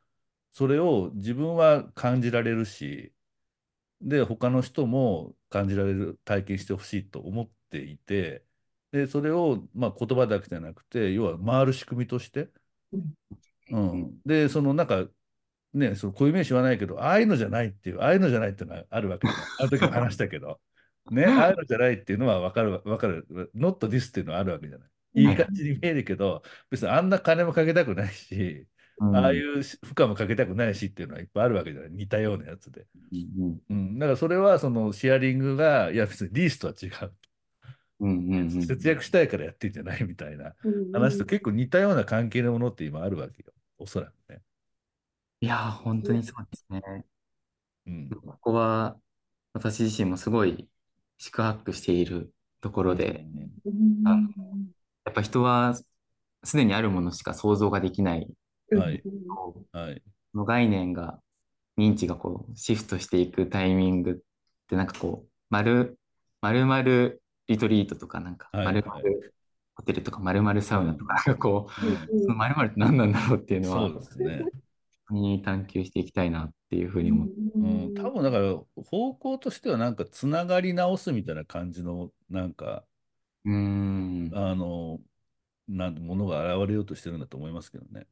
[0.51, 3.13] それを自分は感じられるし
[4.01, 8.43] で他の人も感じられる体験してほしいと思っていて
[8.91, 12.49] でそれを、まあ、言葉だけじゃなくて要は回る仕組みとして、
[13.71, 15.05] うん、でそのなんか
[15.73, 19.27] ねその固有名詞はないけどああいうのじゃないっていうああいうのじゃないっていうのがあるわけ。
[19.27, 20.59] あの時も話したけど。
[21.11, 23.51] ねああいうのじゃないっていうのは分 かる分かる。
[23.55, 24.89] Not this っていうのはあるわけじゃない。
[25.15, 28.67] いい感じに見えるけど、別にあんな金もかけたくないし、
[28.99, 31.91] うん、ああいう負荷もかけたくないしっていうのはいっぱいあるわけじゃない。
[31.91, 32.85] 似たようなやつで。
[33.39, 37.13] うん、うん、だからそれはそのシェアリングが、いや別にリースとは違う。
[38.01, 40.53] うんうんうん、節約したいからやってんじゃないみたいな
[40.91, 43.53] 話と結構似たような関係のものって今あるわけよ。
[43.77, 44.41] おそらくね。
[45.39, 47.05] いや本当にそうですね。
[47.87, 48.97] うん、ここは
[49.53, 50.67] 私自身もすごい
[51.17, 53.25] 宿泊しているところで、
[53.65, 54.29] うん、あの
[55.05, 55.75] やっぱ人は
[56.43, 58.27] すでにあるものしか想像ができない。
[58.71, 59.03] はい。
[59.71, 60.01] はい。
[60.33, 61.19] の概念が、
[61.77, 64.15] 認知がこうシフトしていくタイミングっ
[64.67, 65.97] てなんかこう、丸、
[66.41, 66.83] 丸々
[67.47, 69.01] リトリートとかなんか、丸々
[69.75, 74.45] ホテルとか丸々サウナとか、なんかこう、その丸々って何なんだろうっていうのは、そうですね。
[75.11, 77.33] に探求していきたいなっていうふうに思って。
[77.55, 77.59] う
[77.91, 82.83] ん、多分だから方向としてはなんかつながり直すみたいな感じのなんか
[83.45, 84.31] うん。
[84.33, 84.99] あの、
[85.67, 88.07] なんものが現れようとしてるんだと思いますけどね。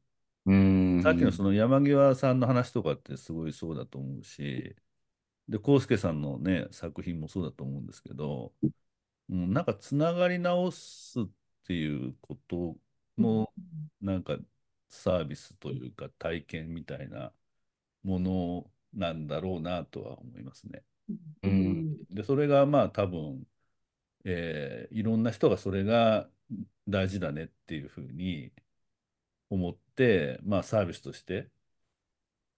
[0.46, 4.76] うんさっきのその山際さんの話とかってすごいそうだと思うし、
[5.48, 8.54] で、康介さんのね、作品もそうだと思うんですけど、
[9.30, 11.26] うん、なんかつながり直すっ
[11.66, 12.78] ていうこと
[13.18, 13.50] の、
[14.02, 14.38] なんか
[14.90, 17.34] サービスというか体験みたいな
[18.04, 20.84] ものなんだろうなとは思いますね。
[21.44, 23.46] うん、で、それがまあ多分、
[24.26, 26.30] えー、いろんな人がそれが
[26.88, 28.52] 大事だねっていうふうに
[29.50, 31.50] 思って、まあ、サービスとして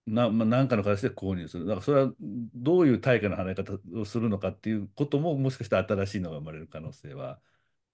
[0.06, 1.66] な、まあ、何かの形で購入する。
[1.66, 2.12] だからそれは
[2.54, 7.40] どういう対価の払い方をするのかっていうことももしかしたら新しいのが生まれる可能性は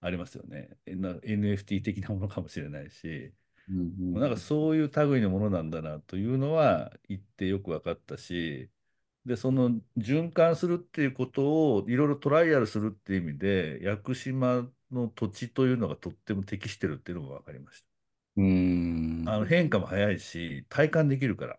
[0.00, 0.76] ありますよね。
[0.86, 3.32] NFT 的なものかもしれないし、
[3.68, 8.68] うんうんなんかそういう類のものなんだなというのは言ってよく分かったし、
[9.24, 17.84] で、その循環するっていうことをいろいろトライアルするっていう意味で、屋久島の土地というのがとっても適してるっていうのが分かりまし
[18.36, 19.32] うんた。
[19.32, 21.58] あの変化も早いし、体感できるから。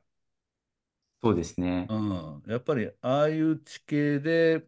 [1.24, 1.88] そうですね。
[1.90, 4.68] うん、やっぱりああいう地形で、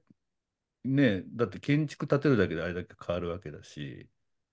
[0.85, 4.09] ね、だって建築建てるだけであれだけ変わるわけだし、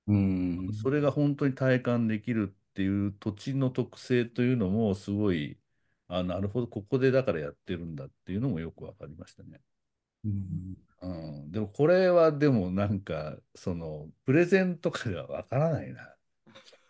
[0.07, 5.59] うんそれが本当に体感できるっていう土地の特性というのもすごい、
[6.18, 9.61] あ、なるほど、ここでだからやってるんだっていうのもよく分かりましたね。
[10.25, 11.07] うんう
[11.46, 16.14] ん、でもこれはでもなんか、その、プレゼンとかでは分からないな。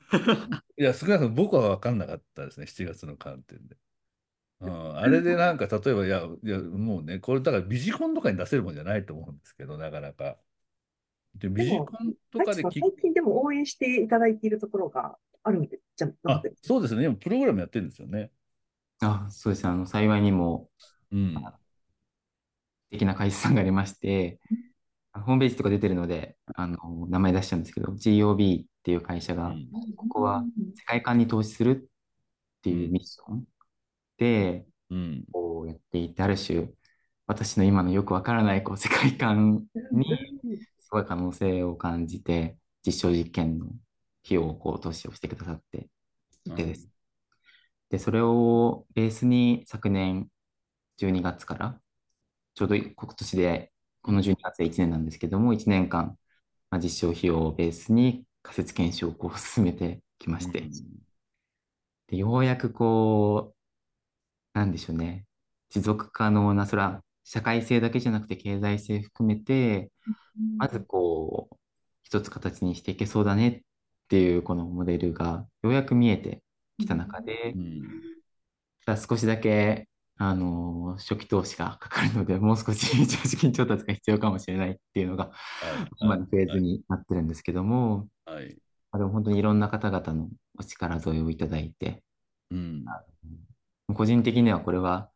[0.77, 3.77] いや、少なくとも僕は分かんなかったですね、7月の観点で。
[4.61, 10.37] うん、あれでなんか、例えば、いや、いや、もうね、これだからビジコンとかに出せるもんじゃないと思うんですけど、なかなか。
[11.37, 11.87] で、ビジコン
[12.33, 18.31] とかで最近でも応援していただいているところがあるんで、じゃなあくて、そうですね、今プログラムやってるんですよね。
[19.03, 19.71] あ、そうですね。
[19.71, 20.71] あの、幸いにも
[21.13, 21.35] うん。
[21.35, 21.63] 素
[22.91, 24.39] 敵な会社さんがありまして、
[25.15, 30.45] ホームページとか出てるので、あの、名前出しちゃうんですけど、GOB っていう会社が、うんここは
[30.77, 31.91] 世界観に投資する
[32.59, 33.45] っていうミッション
[34.19, 35.25] で、うん。
[35.33, 36.71] こうやっていて、ある種、
[37.27, 40.07] 私の今のよくわからないこう世界観に
[40.81, 43.77] すごい可能性を感じて、実証実験の費
[44.37, 45.89] 用をこう投資をしてくださって
[46.47, 46.89] いてです。
[47.93, 50.29] で、それをベースに昨年
[50.97, 51.81] 12月から、
[52.55, 56.17] ちょうど今年で、この12月で1年なんですけども、1年間、
[56.71, 60.65] まあ、実証費用をベースに仮説検証をこう進めてきまして、
[62.09, 63.55] でようやくこ
[64.55, 65.27] う、なんでしょうね、
[65.69, 69.93] 持続可能な、それは社会性だけじゃなくて経済性含めて、
[70.57, 71.57] まずこう、
[72.05, 73.61] 一つ形にしていけそうだねっ
[74.09, 76.43] ていうこのモデルがようやく見えて
[76.79, 77.83] きた中でう、ん。
[78.85, 85.35] ただ少しだけ、あの初期投資がかかるので、もう少し資金調達が必要かもしれないっていうのが、はい。
[86.01, 88.57] 今のフェーズになってるんですけども、はい。
[88.91, 92.03] まあでも本当にいろんな方々のお力添えをいただいて、
[92.51, 92.85] うん。
[93.95, 95.11] 個人的にはこれは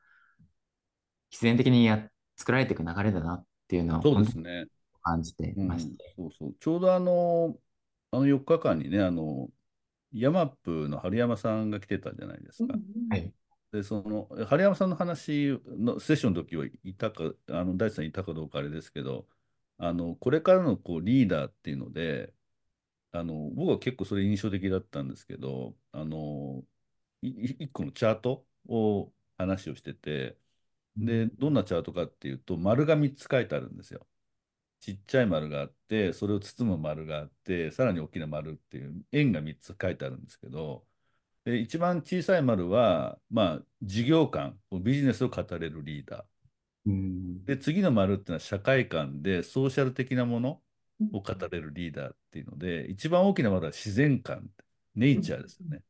[1.30, 4.66] 必然的にや作られていく流れだなっていうのはそう本当にですね。
[5.02, 6.54] 感じてうんまして、そうそう。
[6.58, 7.56] ちょうどあの、
[8.10, 9.48] あの4日間にね、あの、
[10.12, 12.74] ヤマップの春山さんが来てたじゃないですか。
[13.08, 13.32] はい。
[13.72, 19.28] で、その、春山さんの話のセッションの時はいたか、あの、大地さんいたかどうかあれですけど、
[19.78, 22.32] あの、これからのこうリーダーっていうので、
[23.12, 26.64] あの、僕は結構それ印象的だったんですけど、あの、
[27.22, 30.38] いい一個のチャートを話をしてて、
[30.96, 34.06] で、どんなチャートかっていうと、丸が3つ書いてあるんですよ。
[34.86, 40.86] ちっちゃい丸があって、それを包む丸があって、さらに大きな丸っていう円が3つ書いてあるんですけど、
[41.44, 46.26] で一番小さい丸は、まあ、事業観、ビジネスを語れるリーダー。
[46.86, 50.62] うんで、次の丸っていうのは社会観でソーシャル的なもの
[51.12, 54.50] を語れるリーダーっていうので、一番大きな丸は自然観、
[54.94, 55.82] ネイチャーですよね。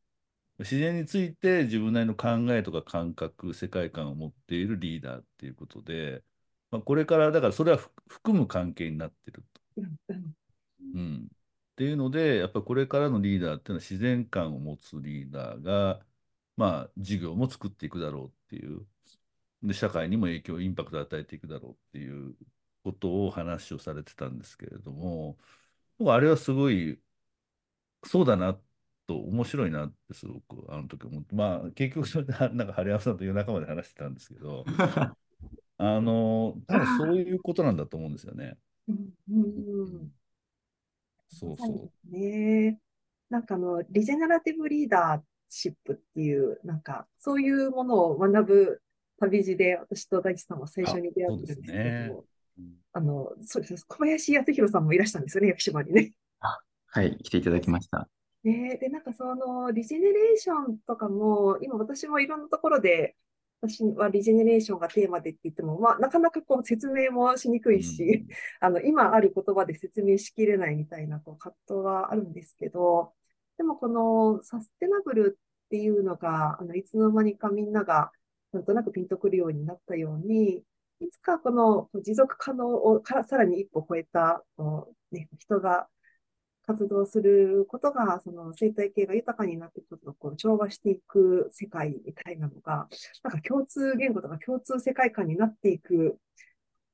[0.59, 6.24] 自然について自分なりの考えとか感覚、世界観を持っているリーダーっていうことで、
[6.77, 9.61] まあ、これから、だからそれはふ含む関係になってると。
[10.95, 11.27] うん。
[11.27, 11.29] っ
[11.77, 16.01] ていうので、やっぱこれからのリーダーっていうのは自然観を持つリーダーが、
[16.57, 18.87] まあ、事業も作っていくだろうっていう。
[19.62, 22.37] で、社会にも影響、インパクトを与えていくだろうっていう
[22.85, 25.39] ことを話をされてたんですけれども、
[25.99, 27.01] 僕はあれはすごい、
[28.05, 28.59] そうだな
[29.07, 34.65] と、面白いなってすごくあの時思って、まあ、結局それで、なんか春山さんと夜中まで話してたんですけど、
[35.79, 38.57] あの、多分そういうことなんだと思うんですよね。
[38.89, 40.12] うんうん
[41.29, 42.79] そうそそうですね。
[43.29, 48.83] なんかあの、リジェネラティブリーダーシップっていう、なんか、そういうものを学ぶ
[49.19, 52.62] 旅路で、私と大地さんは最初に出会ってるんですけれども、う。
[52.93, 53.85] あの、そうです。
[53.87, 56.12] 小林康弘さんもいらしたんですよね、屋久島にね。
[56.87, 58.09] はい、来ていただきました。
[58.45, 63.16] ね、で、なんかその、リジェネレーションとかも、今私もいろんなところで、
[63.61, 68.26] 私はリジェネレーションがテーマでって言っても、まあ、なかなかこう説明もしにくいし、
[68.61, 73.14] あの、今ある言葉で説明しきれないみたいな、こう、葛藤はあるんですけど、
[73.57, 78.12] でもこのサステナブルっていうのが、あの、いつの間にかみんなが、
[78.52, 80.64] なんとなくピンとくるようになったように、
[81.00, 85.88] いつかこの持続可能をからさらに一歩超えた、こうね、人が
[86.67, 92.89] 活動することが、その生態系が豊かになっていくことこう調和していく世界みたいなのが、
[93.23, 96.19] なんか共通言語とか共通世界観になっていく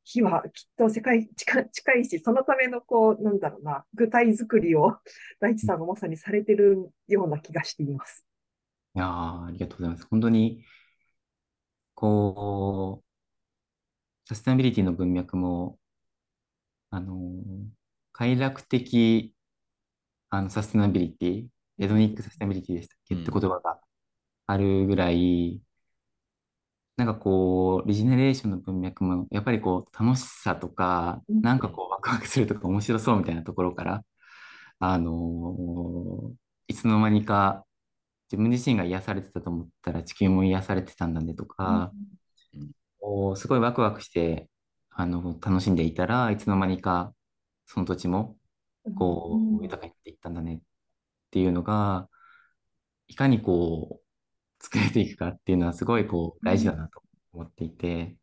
[0.04, 4.96] 日はきっと世界近近いし、そのためのこう、なんだろうな、具体作りを
[5.40, 8.24] 大地さんがまさにされてるような気がしています。
[8.94, 10.06] いやー、ありがとうございます。
[10.10, 10.64] 本当に、
[11.94, 15.78] こう、サステナビリティの文脈も、
[16.90, 17.18] あの
[18.12, 19.34] 快楽的
[20.34, 21.46] あのサステナビリティ、
[21.78, 23.22] エドニックサステナビリティでしたっけ、うん。
[23.22, 23.78] って言葉が
[24.46, 25.60] あるぐらい、
[26.96, 31.42] なんかこう、リジェネレーションの文脈も、やっぱりこう、楽しさとか、うん。
[31.42, 34.04] なんかこう、ワクワクするとか面白そうみたいなところから、
[34.78, 36.34] あのー
[36.68, 37.66] いつの間にか
[38.30, 41.92] 自分自身が癒されてたと思ったら地球も癒されてたんだねとか、
[43.00, 44.48] こうすごいワクワクして、
[44.90, 47.12] あの、楽しんでいたらいつの間にか
[47.66, 48.38] その土地も
[48.96, 50.56] こう豊かになっていったんだね。
[50.56, 50.58] っ
[51.30, 52.08] ていうのが、
[53.08, 57.02] いかにこう、作れていくかっていうのはすごいこう、大事だなと
[57.32, 58.16] 思っていて、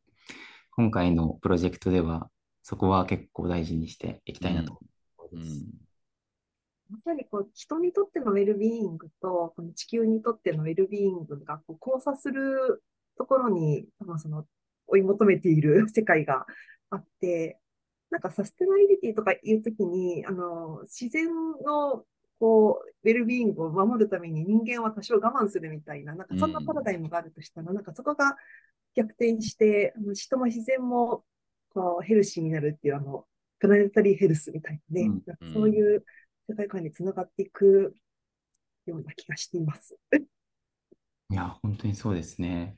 [0.71, 2.29] 今回のプロジェクトでは、
[2.63, 4.79] そこは結構大事にしていきたいなと
[5.17, 5.65] 思います。
[6.89, 12.83] まさにこう人にとってのウェルビーイングとこの地球にとってのウェルビーイングがこう交差する
[13.17, 14.45] ところに多分その
[14.87, 16.47] 追い求めている世界が
[16.89, 17.59] あって、
[18.09, 21.27] なんかサステナビリティとかいうときに、あの、自然
[21.65, 22.05] の
[22.39, 28.37] こう、ウェルビーイングを守るために人間は多少我慢するみたいな、なんかそんなパラダイムがあるとしたら、なんかそこが
[28.95, 31.23] 逆転して、あの人も自然も
[31.73, 33.25] こうヘルシーになるっていう、あの、
[33.59, 36.05] プラネタリーヘルスみたいなね、うんなんかそういう
[36.47, 37.93] 世界観につながっていく
[38.85, 39.97] ような気がしています。
[41.31, 42.77] いや、本当にそうですね。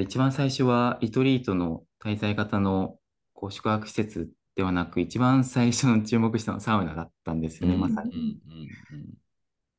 [0.00, 2.98] 一番最初はリトリートの滞在型の
[3.32, 8.40] こう宿泊施設ではなく、一番最初の注目したのはサウナだったんですよね、まさに。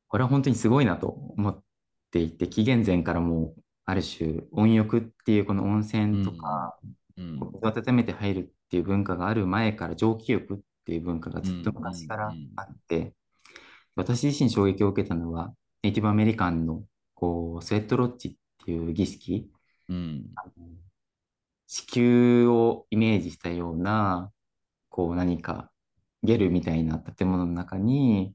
[0.08, 1.62] これは本当にすごいなと思っ
[2.10, 6.78] ていて、紀元前からもうある種温浴っていうこの温泉とか、
[7.16, 13.14] 温めて入るっていう文化がある前から蒸気浴っていう文化がずっと昔からあって、
[13.94, 16.82] 私自身衝撃を受けたのは、ネイティブアメリカンの
[17.14, 18.32] こうスウェットロッジっ
[18.64, 19.50] ていう儀式、
[19.88, 20.52] あの
[21.66, 24.30] 地球をイメージしたような、
[24.94, 25.72] こう何か
[26.22, 28.32] ゲルみたいな建物の中に、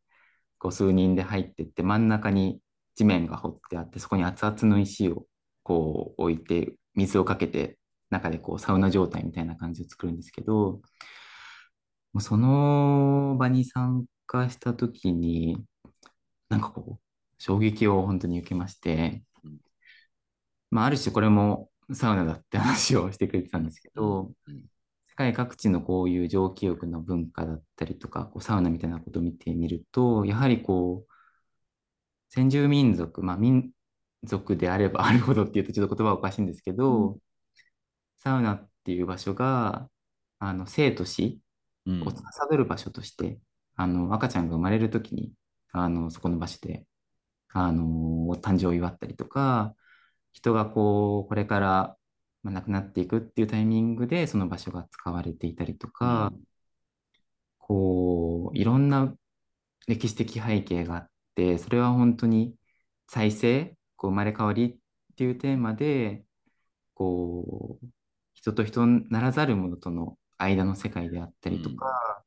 [0.58, 2.62] こう数人で入ってって、真ん中に
[2.96, 5.26] 地面が掘ってあって、そこに熱々の石を
[5.64, 7.80] こう置いて、水をかけて、
[8.10, 10.82] 中でこうサウナ状態みたいな感じを作るんですけど、
[12.12, 15.64] もうその場に参加したときに、
[16.50, 17.02] なんかこう、
[17.38, 19.24] 衝撃を本当に受けまして、
[20.72, 24.54] まあ、ある種これもサウナだって話をしてくれてたんですけど、世
[25.20, 31.14] 界各地のこういう蒸気浴の文化だったりとか、こうサウナみたいなことを見てみると、やはりこう、
[32.30, 33.72] 先住民族、まあ民
[34.24, 37.20] 族であれば あるほどっていうとちょっと言葉はおかしいんですけど、
[38.18, 39.90] サウナっていう場所が、
[40.40, 41.42] あの、生と死
[41.88, 43.40] を司る場所として、
[43.76, 45.34] あの、赤ちゃんが生まれるときに、
[45.72, 46.86] あの、そこの場所で、
[47.50, 49.76] あの、誕生を祝ったりとか、
[50.34, 51.99] 人がこう、これから、
[52.44, 56.32] まあ、亡くなっていくっていうタイミングで、その場所が使われていたりとか、
[57.58, 59.14] こう、いろんな
[59.88, 62.56] 歴史的背景があって、それは本当に
[63.08, 64.78] 再生、こう生まれ変わりっ
[65.16, 66.26] ていうテーマで、
[66.94, 67.88] こう、
[68.34, 72.24] 人と人ならざるものとの間の世界であったりとか、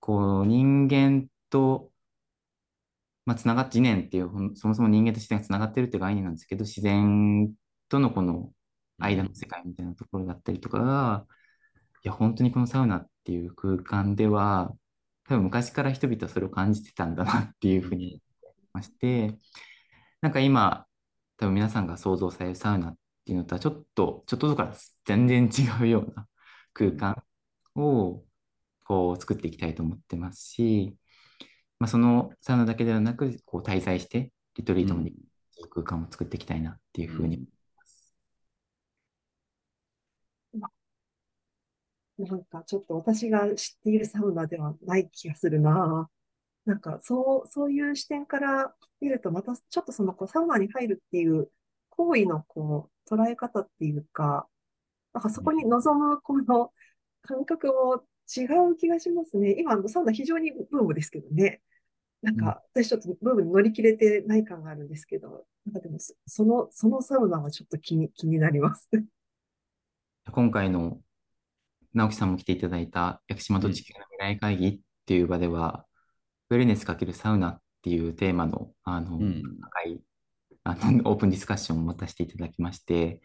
[0.00, 1.92] こう、人間と、
[3.24, 7.52] まあ、つながっ、自然っていう、そもそも人間と自然がつながってるっていう概念なんですけど、自然
[7.88, 8.52] とのこの
[8.98, 11.26] 間の世界みたいなところだったりとかが、
[12.04, 14.72] いや、本当にこのサウナっていう空間では、
[15.28, 19.38] 多分昔から人々はそれを感じてたんだなっていうふうに思いまして、
[20.20, 20.86] なんか今、
[21.38, 24.74] 多分皆さんが想像されるサウナっていうのとはちょっと、ちょっとずつから
[25.04, 26.28] 全然違うような
[26.72, 27.22] 空間
[27.74, 28.24] を
[28.84, 30.96] こう作っていきたいと思ってますし、
[31.78, 35.16] まあ、そのサウナだけではなく、こう滞在してリトリートもでき
[35.62, 38.14] る空間を作っていきたいなっていうふうに思います。
[42.18, 46.08] なんかちょっと私が知っているサウナではない気がするな。
[46.64, 51.50] なんかそう、そういう視点から見ると、またちょっとそのこうサウナに入るっていう
[51.90, 54.48] 行為のこう捉え方っていうか、
[55.12, 56.72] なんかそこに望むこの
[57.22, 59.54] 感覚も違う気がしますね。
[59.58, 61.60] 今の、サウナ非常にブームですけどね。
[62.22, 68.90] なんか私ちょっとブームに乗り切れてない感があるんですけど、なんかでもその、そのサウナはちょっと気に、気になります。
[70.32, 70.98] 今回の
[71.96, 75.86] 直樹さんも来ていただいた屋久島と地球の未来会議っていう場では、
[76.50, 79.42] ウェルネス×サウナっていうテーマの、あの、うん。
[80.62, 80.76] あの、
[81.10, 83.22] オープンディスカッションをまたしていただきまして、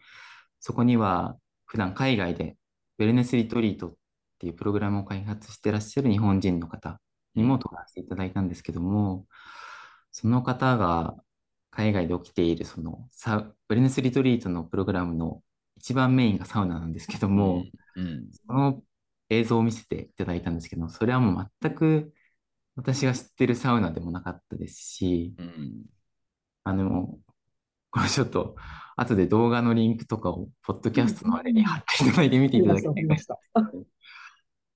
[0.58, 2.56] そこには普段海外で
[2.98, 3.94] ウェルネスリトリートっ
[4.38, 7.00] ていうプログラムを開発してらっしゃる日本人の方
[7.34, 9.26] にも登壇していただいたんですけども、
[10.12, 11.14] その方が
[11.70, 15.42] 海外で起きているそのサウウェルネスリトリートのプログラムの
[15.82, 17.64] 一番メインがサウナなんですけども、
[17.96, 18.30] うん。
[18.46, 18.82] その
[19.28, 22.14] 映像を見せていただいたんですけど、それはもう全く
[22.76, 25.84] 私が知ってるサウナでもなかったですし、うん。
[26.62, 27.18] あの、
[27.90, 28.54] これちょっと、
[28.96, 33.38] 後で動画のリンクとかを、ポッドキャストのあれに貼っていただいて見ていただきたした。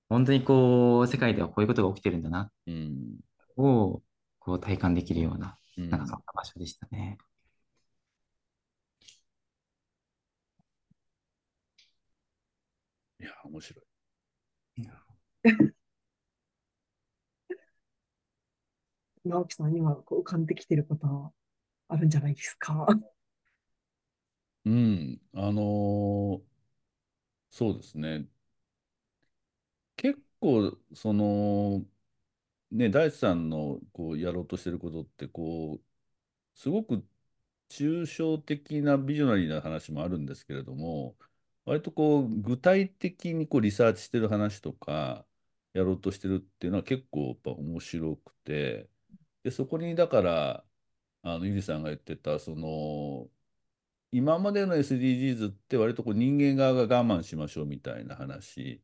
[0.09, 3.20] 本当にこう、世界ではこういうことが起きてるんだな、うん。
[3.57, 4.02] を、
[4.40, 7.18] こう体感できるような、うんなんかそんな場所でしたね。
[13.27, 13.85] や、面白い。
[19.24, 21.33] 直樹さん、今こう浮かんできてること
[21.89, 22.87] あるんじゃないですか？
[24.64, 25.20] うん。
[25.35, 26.57] あのー
[27.51, 28.29] そうですね。
[29.97, 31.85] 結構、その、
[32.70, 35.85] ね、大地さんのこうやろうとしてることって、こう、
[36.55, 37.07] すごく
[37.70, 41.16] 抽象的なビジョナリーな話もあるんですけれども、
[41.67, 45.27] 割とこう、具体的にこうリサーチしてる話とか、
[45.75, 48.91] やろうとしてるっていうのは結構やっぱ面白くて、
[49.45, 50.67] で、そこにだから、
[51.23, 53.31] あの、ゆりさんが言ってた、その、
[54.12, 58.83] 今までの SDGs って割とこう人間側が我慢しましょうみたいな話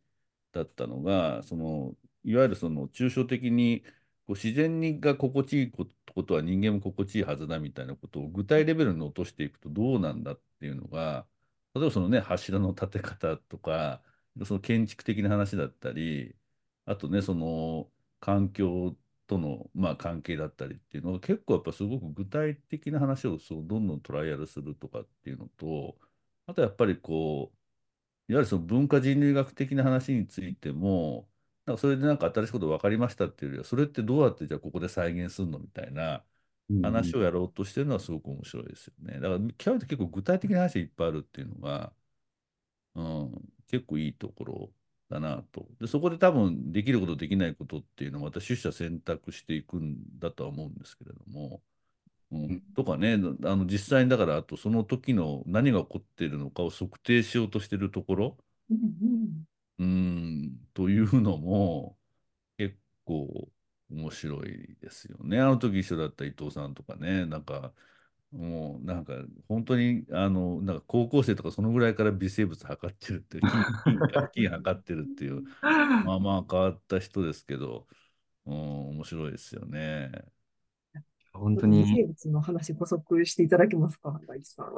[0.53, 3.83] だったのが、そのいわゆるその抽象的に
[4.27, 11.27] こう自然にが心地いいことことは人間も心地いいはずだみたいなことを具体レベルに落としていくとどうなんだっていうのが、
[11.75, 14.03] 例えばそのね、柱の立て方とか、
[14.47, 16.37] その建築的な話だったり、
[16.85, 18.97] あとね、その環境
[19.27, 25.99] との、まあ、関係だったりっていうのが結構やっぱすごく具体的な話をそうどんどんトライアルするとかっていうのと、
[26.47, 27.53] あとやっぱりこ
[28.29, 31.29] う、いわゆるその文化人類学的な話についても、
[31.67, 36.25] なんかそれでなんか新しいこと分かりましたっていうよりは、それってどうやってじゃあここで再現するのみたいな
[36.81, 39.15] 話をやろうとしてるのはすごく面白いですよね。
[39.21, 41.93] だから極めて結構具体的な話がいっぱいあるっていうのが、
[42.95, 44.73] うん、結構いいところ
[45.09, 45.67] だなと。
[45.81, 51.63] で、そこで多分できることできないことっていうのをまた取捨選択していくんだとは思うんですけれども、
[52.31, 52.41] うん。
[52.41, 52.61] うん。
[52.75, 53.15] とかね、
[53.45, 58.39] あの実際にだからあとその時の何が起こっているのかを測定しようとしているところ、
[58.71, 59.47] うん。
[59.79, 61.99] うん、というのも
[62.59, 63.51] 結構
[63.93, 65.41] 面白いですよね。
[65.41, 67.73] あの時一緒だった伊藤さんとかね、なんか
[68.33, 69.15] もうなんか
[69.49, 77.87] 本当にあのなんか高校生とかそのぐらいから微生物測ってるっていう、菌菌か菌測ってるっていう、まあまあ変わった人ですけど、
[78.47, 80.11] うん、面白いですよね。
[81.35, 84.75] 本当微生に物の話補足していただけますか、大地さん。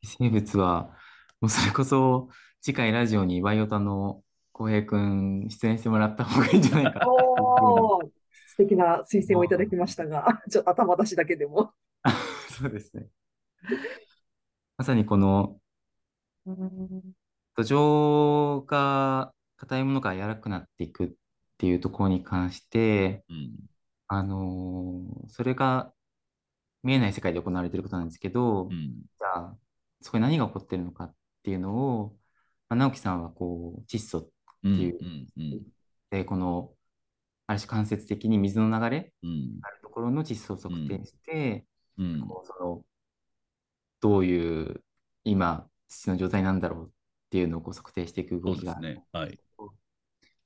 [0.00, 0.96] 微生物は、
[1.40, 2.28] もうそれこそ
[2.60, 4.22] 次回ラジオにバイオタの
[4.52, 7.00] 浩平くん出演してもらった方がいいんじゃないか
[7.36, 11.72] 素敵な推薦をいただきましたが、 ちょっと頭出しだけでも。
[12.50, 13.08] そうですね。
[14.76, 15.58] まさにこの
[17.56, 21.10] 土壌が硬いものから柔らかくなっていくっ
[21.58, 23.56] ていうところに関して、うん、
[24.08, 25.92] あのーそれが
[26.82, 29.58] 見えない世界で行われていることなんですけど、じうん、ゃあ、
[30.00, 32.16] そこに何が起こってるのかっていうのを、
[32.68, 34.30] まあ、直樹さんはこう窒素って
[34.64, 35.62] うん、いううん、うん、
[36.10, 36.74] で、この、
[37.46, 41.66] ある種間接的に水の流れうん、あるところの窒素を測定して、
[41.98, 42.82] うん、こうその
[44.00, 44.82] どういう
[45.24, 46.90] 今、土の状態なんだろうっ
[47.30, 49.04] ていうのをこう測定していく動きがね。
[49.12, 49.38] はい。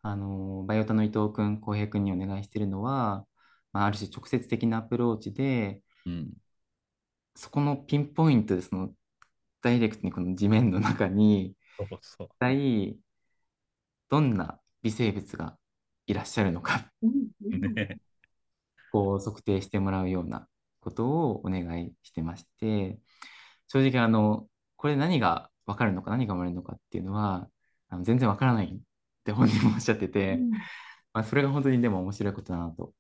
[0.03, 3.26] あの、バイオタの伊藤君、浩平君にお願いしているのは、
[3.72, 6.34] まあ、ある種直接的なアプローチで、うん、
[7.34, 8.90] そこのピンポイントで、その、
[9.62, 11.57] ダイレクトにこの地面の中に。
[12.20, 12.99] 一体、
[14.09, 15.59] どんな微生物が
[16.07, 16.90] いらっしゃるのか、
[17.42, 17.98] ね。
[18.92, 20.48] こう測定してもらうような
[20.80, 22.98] ことをお願いしてまして、
[23.68, 24.46] 正直、あの、
[24.76, 27.48] これ何が分かるのか、何が生まれるのかっていうのは、
[27.88, 28.78] あの全然分からないっ
[29.24, 30.38] て本人もおっしゃってて、
[31.12, 32.92] まあ、それが本当にでも面白いことだなと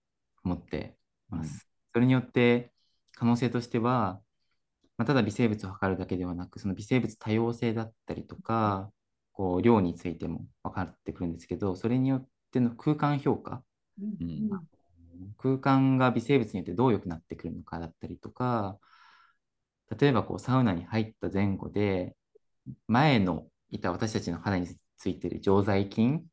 [0.44, 0.96] 思って
[1.28, 1.68] ます。
[1.92, 2.72] それによって
[3.14, 4.20] 可能性としては、
[4.98, 8.90] まあ、ただ微生物を測るだけではなく、その微生物多様性だったりとか、
[9.32, 13.62] こう量についても分かってくるんですけど、それによっての空間評価、
[14.00, 14.50] うん、
[15.38, 18.78] 空間が微生物によってどう良くなってくるのかだったりとか、
[19.98, 22.16] 例えばこうサウナに入った前後で、
[22.88, 24.66] 前のいた私たちの肌に
[24.96, 26.24] ついている常在菌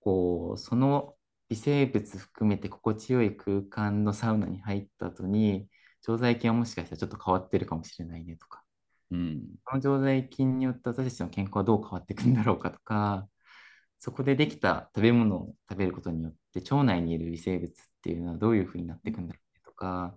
[0.00, 1.14] こう、その
[1.48, 5.68] 微生物含めて心地よい空間のサウナに入った後に、
[6.02, 8.62] 常在菌はもしかしたらちょっと変わってるかもしれないねとか、
[9.10, 9.42] うん。
[9.64, 13.26] この常在菌によって私たちの健康はどう変わっていくんだろうかとか、
[13.98, 20.14] そこでできた食べ物を食べることによって腸内にいる微生物っていうのはどういうふうになっていくんだろうとか、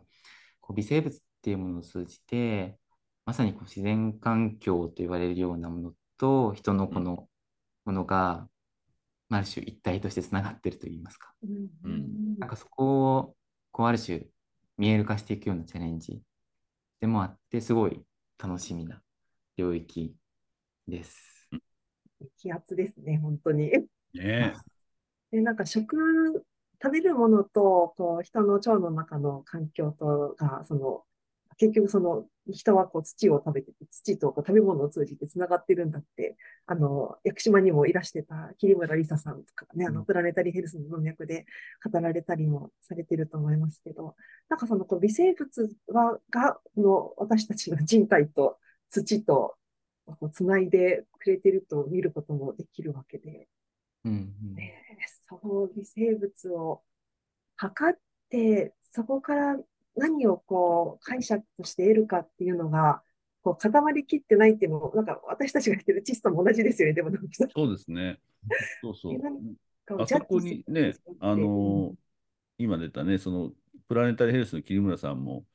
[0.60, 2.78] こう微生物っていうものを通じて、
[3.26, 7.28] まさにこう自然環境と言われるようなものと人のこの
[7.86, 8.48] ものが、
[9.30, 11.34] まあある種一体としてつながってるといいますか。
[11.44, 13.36] うんうんなんかそこを
[13.72, 14.26] こうある種
[14.78, 16.22] 見える化していくようなチャレンジ
[17.00, 18.02] でもあって、すごい
[18.38, 19.02] 楽しみな
[19.58, 20.16] 領域
[20.88, 21.31] です。
[22.38, 23.72] 気圧ですね、本当に。
[24.14, 24.54] ね
[25.32, 26.46] で、なんか食、
[26.82, 31.04] 食べるものと、こう、人の腸の中の環境とが、その、
[31.58, 41.46] 結局その、人はこう土を食べてて、土とこう食べ物を通じて繋がってるんだって、あの、屋久島にもいらしてた桐村梨沙さんとかね、あの、プラネタリーヘルスの文脈で
[41.92, 44.16] 語られたりもされてると思いますけど、
[44.50, 48.58] なんかその、こう微生物は、が、の、私たちの人体と
[48.90, 49.56] 土と、
[50.16, 53.48] こう、つないでくれてると見ることもできるわけで、
[54.04, 56.82] うんうんねえそう、微生物を
[57.56, 58.00] 測っ
[58.30, 59.58] て、そこから
[59.96, 63.04] 何をこう解釈として得るかっていうのが、
[63.44, 67.12] こう固まりきってないっていうのも、なんか私たちが言ってる窒素も同じですよね、でも。
[67.56, 68.20] そうですね。
[68.82, 69.18] そうそう
[70.00, 71.94] あそこにねあの、
[72.58, 73.52] 今出たね、その
[73.88, 75.46] プラネタリーヘルスの桐村さんも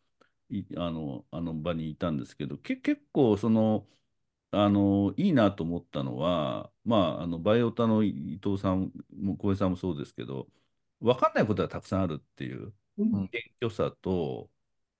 [0.50, 3.86] いあのあの場にいたんですけど、け結構その、
[4.64, 10.48] あのいいなと思ったのは、まあ、あのバイオタの伊藤さんも小江さんもそうですけど、
[11.00, 12.72] 分かんないことがたくさんあるっていう
[13.32, 14.50] 謙虚さと、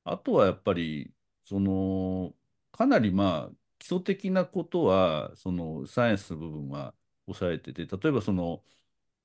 [0.04, 2.34] あとはやっぱり、その、
[2.72, 6.94] かなりまあ、基礎的なことは、そのサイエンスの部分は
[7.26, 8.64] 抑えてて、例えばその、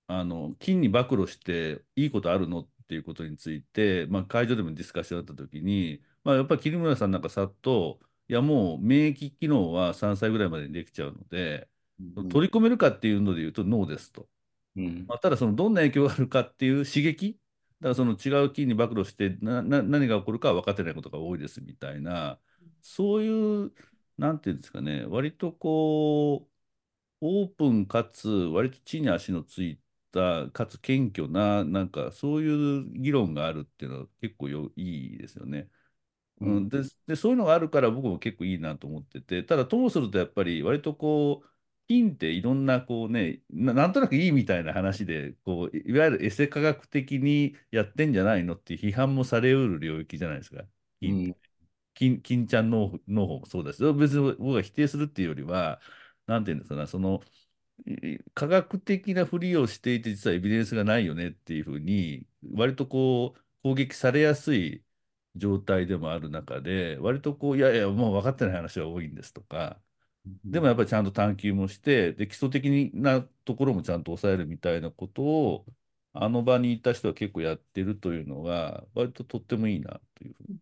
[0.07, 7.99] あの、菌に暴露していいことあるのっていうことについて、まあ、会場でもディスカッションだったときに、まあ、やっぱり桐村さんなんかさっと、
[8.32, 11.69] いや、もう免疫機能は3歳ぐらいまでにできちゃうので、
[11.99, 14.29] うん取り込めるかっていうので言うと、ノーですと。
[14.75, 17.39] うんまあ、ただそのどんな影響があるかっていう刺激
[17.82, 22.39] だからその違う菌に暴露してなな何が起こるかは分かってないことが多いですみたいな
[22.82, 23.73] そういう
[24.17, 26.51] なんていうんですかね割とこう
[27.21, 35.69] オープンかつ割と地に足のついたかつ謙虚ななんかそういう議論があるっていうのは結構よいいですよね。
[36.42, 41.50] うん、ででそういうのがあるから僕も結構いいなと思っててただともするとやっぱり割とこう
[41.88, 50.64] 菌っていろんなこうねななんとなくいいみたいな話でこういわゆるエセ科学的にやってんじゃないのって批判もされうる領域じゃないですか。
[51.02, 51.36] う菌ん
[51.94, 53.94] 金金ちゃん農農法もそうですよ。
[53.94, 55.82] 別に僕が否定するっていうよりは、
[56.28, 57.22] なんていうんですかね、その
[57.88, 64.84] い科学的なふりをしていて、実はエビデンスがないよねっていうふうに、割とこう攻撃されやすい
[65.36, 69.82] 状態でもある中で、割とこう、いやいや、もう分かってない話が多いんですとか、
[70.45, 75.65] でもやっぱりちゃんと探求もして、で基礎的なところもちゃんと抑えるみたいなことを、
[76.13, 80.61] あの場にいた人は結構やってるというのが、割ととってもいいなというふうに。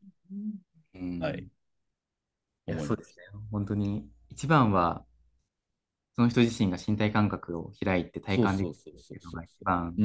[0.96, 1.50] うんうんはい
[2.68, 3.24] いやそうですね。
[3.52, 5.06] 本当に、一番は、
[6.16, 9.96] その人自身が身体感覚を開いて体感できるっていうのが一番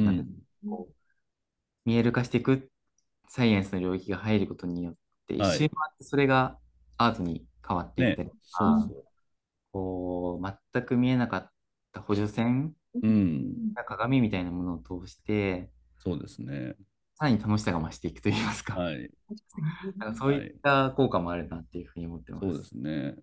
[1.85, 2.69] 見える化していく
[3.27, 4.95] サイエンスの領域が入ることによっ
[5.27, 6.57] て、一はい周回ってそれが
[6.97, 9.05] アートに変わっていったりねと、か、そうそ
[9.71, 11.51] こう全く見えなかっ
[11.91, 13.07] た補助線う。
[13.07, 16.75] うん、鏡みたいなものを通して、そうですね。
[17.15, 19.09] さらに楽しさが増していくといいますか、はい、
[19.99, 22.47] かそういった効果もあるなっていうふうに思ってます。
[22.47, 23.15] そうですね。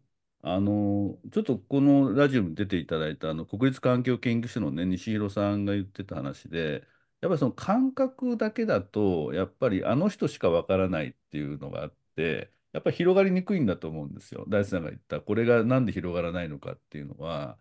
[0.43, 6.83] あの、ちょっとこのラジオに出ていただいたあの国立環境研究所のね、西広さんが言ってた話で、
[7.23, 14.45] やっぱりその感覚だけだと、やっぱりあの人しかわからないっていうのがあって、やっぱり広がりにくいんだと思うんですよ。
[14.49, 17.59] 大地さんが言った、これがなんで広がらないのかっていうのは、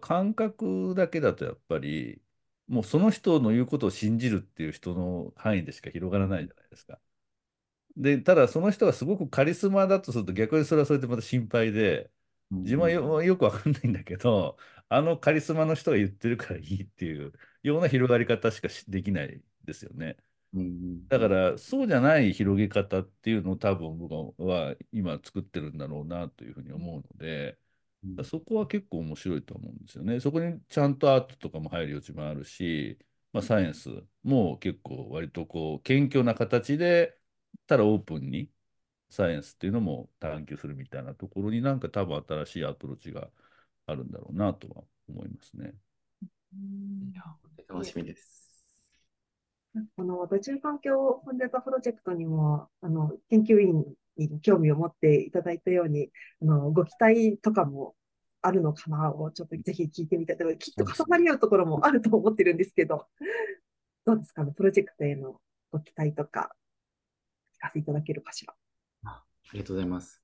[0.00, 2.22] 感覚だけだとやっぱり、
[2.68, 7.00] もうその人の言うことを信じるっていう人の範囲でしか広がらないじゃないですか。
[7.96, 12.10] で、ただその人がすごくカリスマだとすると逆にそれはそれでまた心配で、
[12.50, 14.58] うん自分はよよくわかんないんだけど、
[14.90, 17.32] あのカリスマの人が言ってるからいいっていう
[17.62, 20.16] ような広がり方しかしできないですよね。
[21.08, 27.58] だからそうじゃない広げ方っていうのを多分僕は今作ってるんだろうなというふうに思うので、
[28.04, 30.20] うんそこは結構面白いと思うんですよね。
[30.20, 32.98] そこにちゃんとアートとかも入る余地もあるし、
[33.32, 33.90] まあ、サイエンス
[34.24, 37.18] も結構割とこう謙虚な形で、
[37.66, 38.50] ただオープンに
[39.10, 43.30] サイエンスっていうのも探求するみたいなところになんか多分新しいアプローチが
[43.86, 45.74] あるんだろうなとは思いますね。
[47.68, 48.66] 楽しみです。
[49.96, 53.84] この土中環境コンデータプロジェクトにも、あの、研究員
[54.16, 56.10] に興味を持っていただいたように、
[56.42, 57.94] あの、ご期待とかも
[58.42, 63.06] あるのかなを、ちょっとぜひ聞いてみたいときっと重なり合うところもあると思ってるんですけど、
[64.04, 64.44] どうですか？
[64.44, 65.40] ね、プロジェクトへの
[65.70, 66.54] ご期待とか、
[67.56, 68.54] 聞かせていただけるかしら。
[69.04, 70.20] あありがとうございます。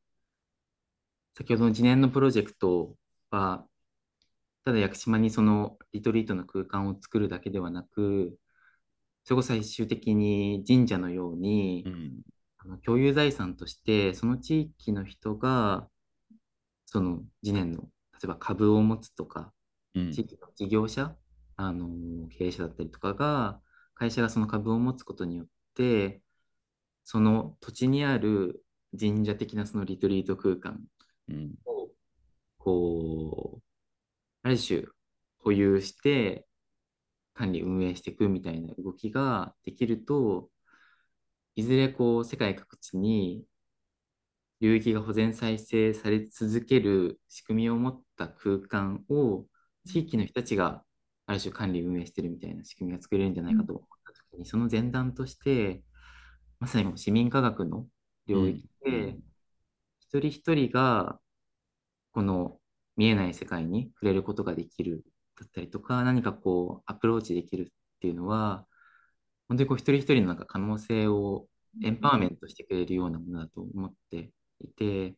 [1.36, 2.96] 先ほどの次年のプロジェクト
[3.30, 3.64] は、
[4.64, 8.38] ただ屋久島にそのリトリートの空間を作るだけではなく、
[9.24, 12.22] それこそ最終的に神社のように、うん。
[12.58, 15.88] あの共有財産として、その地域の人が、
[16.86, 17.88] その次年の、例
[18.24, 19.52] えば株を持つとか、
[19.94, 21.16] うん地域の事業者、
[21.56, 23.60] あの経営者だったりとかが、
[23.94, 26.22] 会社がその株を持つことによって、
[27.04, 28.64] その土地にある
[28.98, 30.80] 神社的なそのリトリート空間
[31.28, 31.54] うん。
[31.66, 31.90] を、
[32.58, 33.62] こう、
[34.48, 34.84] ある種
[35.40, 36.46] 保有して
[37.34, 40.48] 管理運営していくみたいな動きができると、
[41.54, 43.44] いずれこう世界各地に
[44.62, 49.44] 流域が保全再生され続ける仕組みを持った空間を
[49.86, 50.82] 地域の人たちが
[51.26, 55.82] ある種管理運営してるみたいな仕組みが作れるんじゃないかと思ったときに、その前段として、
[56.58, 57.86] まさに市民科学の
[58.26, 58.94] 領域うん。
[58.94, 59.22] うでん、
[60.00, 61.20] 一人一人が
[62.12, 62.58] この
[62.98, 65.04] 見えない世界に触れることができる
[65.40, 67.66] だったりとか、何かこうアプローチできるっ
[68.00, 68.66] ていうのは、
[69.48, 71.48] 本当にこう一人一人のなんか可能性を
[71.82, 75.16] エンパワーメントしてくれるようなものだと思っていて、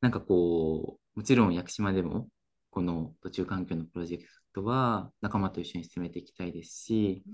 [0.00, 2.28] なんかこう、もちろん屋久島でも、
[2.70, 7.24] この途中環境のプロジェクトは仲間と一緒に進めていきたいですし、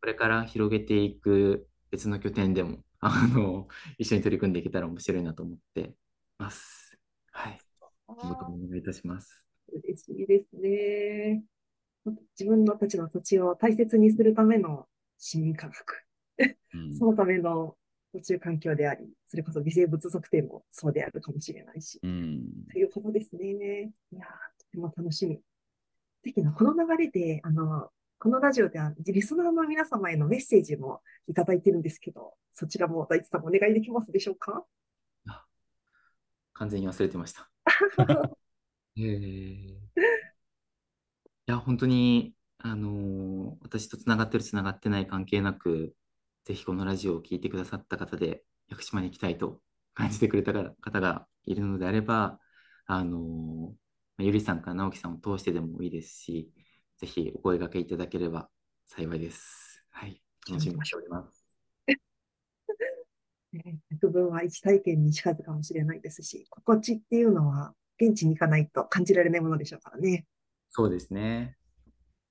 [0.00, 5.94] これから広げていく別の拠点でも、あの、一緒に取り組んでいけたら面白いなと思って
[6.38, 6.98] ます。
[7.32, 7.65] はい。
[8.08, 9.44] あどうぞお願いいたします。
[9.72, 11.42] ー嬉しいですね。
[12.38, 14.86] 自分のたちの土地を大切にするための
[15.18, 16.04] 市民科学。
[16.74, 17.76] うんそのための
[18.12, 22.44] 途中環境であり、それこそ微生物測定もそうであるかもしれないし、うん。
[22.72, 23.92] ということですね。
[24.12, 24.26] いやー、
[24.58, 25.36] とても楽しみ。
[26.22, 34.64] ぜひな、この流れで、あの、このラジオでは、リスナーの皆様へのメッセージもいただいてるんですけど、そちらも大地さんお願いできますでしょうか？
[36.54, 37.50] 完全に忘れてました。
[38.96, 39.76] えー
[41.48, 45.94] いや、本当に、あのー私とつながってる、つながってない関係なく、
[46.44, 49.60] ぜひこのラジオを聞いてくださった方で、屋久島に行きたいと
[49.94, 52.38] 感じてくれた方がいるのであれば、
[52.86, 53.70] あのー
[54.18, 56.50] まあゆりさんから直樹さんを通してでもいいですし、
[56.98, 58.48] ぜひお声掛けいただければ
[58.86, 59.84] 幸いです。
[59.90, 60.22] はい。
[60.48, 61.35] 楽しみにしております。
[63.64, 70.26] ね百聞は一体験にしかずかもしれないですし、心地っていうのは現地に行かないと感じられないものでしょうからね。
[70.70, 71.56] そうですね。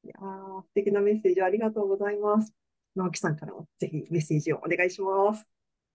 [0.03, 2.53] いやー素敵なメッセージありがとうございます。
[2.95, 5.45] 直樹さんからもぜひメッセージをお願いします。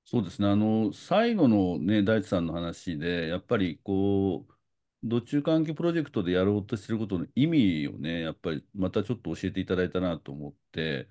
[0.05, 4.53] そうですね、あの最後のね、大地さんの話で、やっぱりこう、
[5.05, 11.09] 土中環境プロジェクトでやろうとしてることの意味をね、やっぱりまたちょっと教えていただいたなと思って、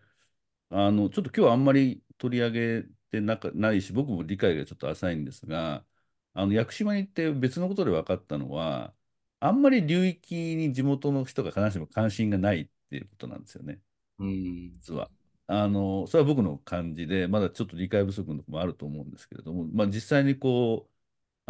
[0.69, 5.85] あのちょっと今日はあんまり取り上げてなかないし、僕も理解がちょっと浅いんですが、
[6.33, 8.93] あの屋久島に行って別のことで分かったのは、
[9.39, 13.81] あんまり流域に地元の人が必ずしも関心がないっていうことなんですよね。
[14.19, 14.79] うん。
[14.79, 15.09] 実は。
[15.47, 20.93] あの、それは僕の感じで、まだちょっと理解不足のところもあると思うんですけれども、まあ実際にこう、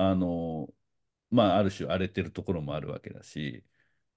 [0.01, 0.73] あの、
[1.31, 3.65] まあある種荒れてるところもあるわけだし、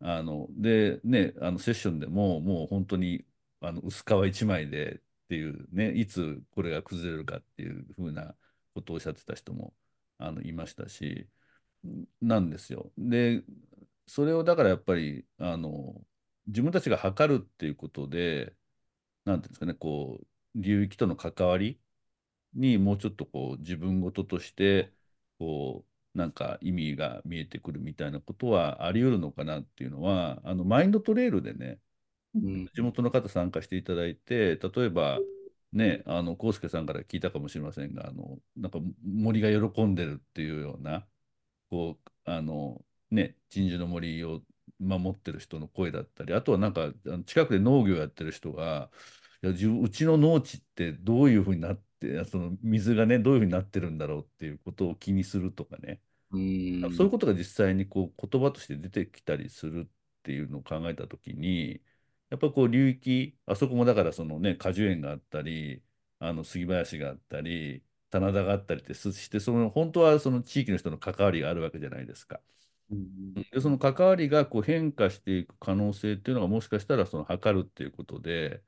[0.01, 3.27] あの、で、ね、あのセッションでももう本当に
[3.61, 5.03] あの薄皮一枚で
[5.33, 8.35] っていうね、いつこれが崩れるかっていうふうな
[8.75, 9.73] ことをおっしゃってた人も
[10.19, 11.27] あのいましたし、
[12.21, 12.93] なんですよ。
[12.99, 13.43] で、
[14.07, 15.95] それをだからやっぱり、あの、
[16.49, 18.55] 自分たちが測るっていうことで、
[19.25, 21.81] なんていうんですかね、こう、流域との関わり
[22.55, 24.93] にもうちょっとこう、自分事として、
[25.39, 31.81] こう、なんか意味が見えてくるみたいなことはあり得るのかなっていうのは、あの、マインドトレイルでね、
[32.35, 32.69] うん。
[32.75, 35.25] 地元の方参加していただいて、例えば、
[35.73, 41.07] ね、あの、康介さんから聞いたかもしれませんが、あの、なんか森が喜んでるっていうような、
[41.71, 44.43] こう、あの、ね、鎮守の森を
[44.79, 46.93] 守ってる人の声だったり、あとはなんか、
[47.27, 48.91] 近くで農業やってる人が、
[49.43, 56.01] いや、うちの農地ってどういうふうになって、その水がね、どういうふうになってるんだろうっていうことを気にするとかね、
[56.33, 56.93] うん。
[56.95, 59.91] そういうことが実際にこう言葉として出てきたりするっ
[60.23, 61.83] ていうのを考えたときに、
[62.33, 65.85] やっぱこう流域、あそこもだからそのね、果樹園があったり、
[66.19, 72.41] あの杉林があったり、棚田があったりってそして、その本当はその地域の人の関わりがあるわけじゃないですか。
[72.91, 78.63] うんで、その関わりがこう変化していく可能性っていうのがもしかしたらその測るっていうことで、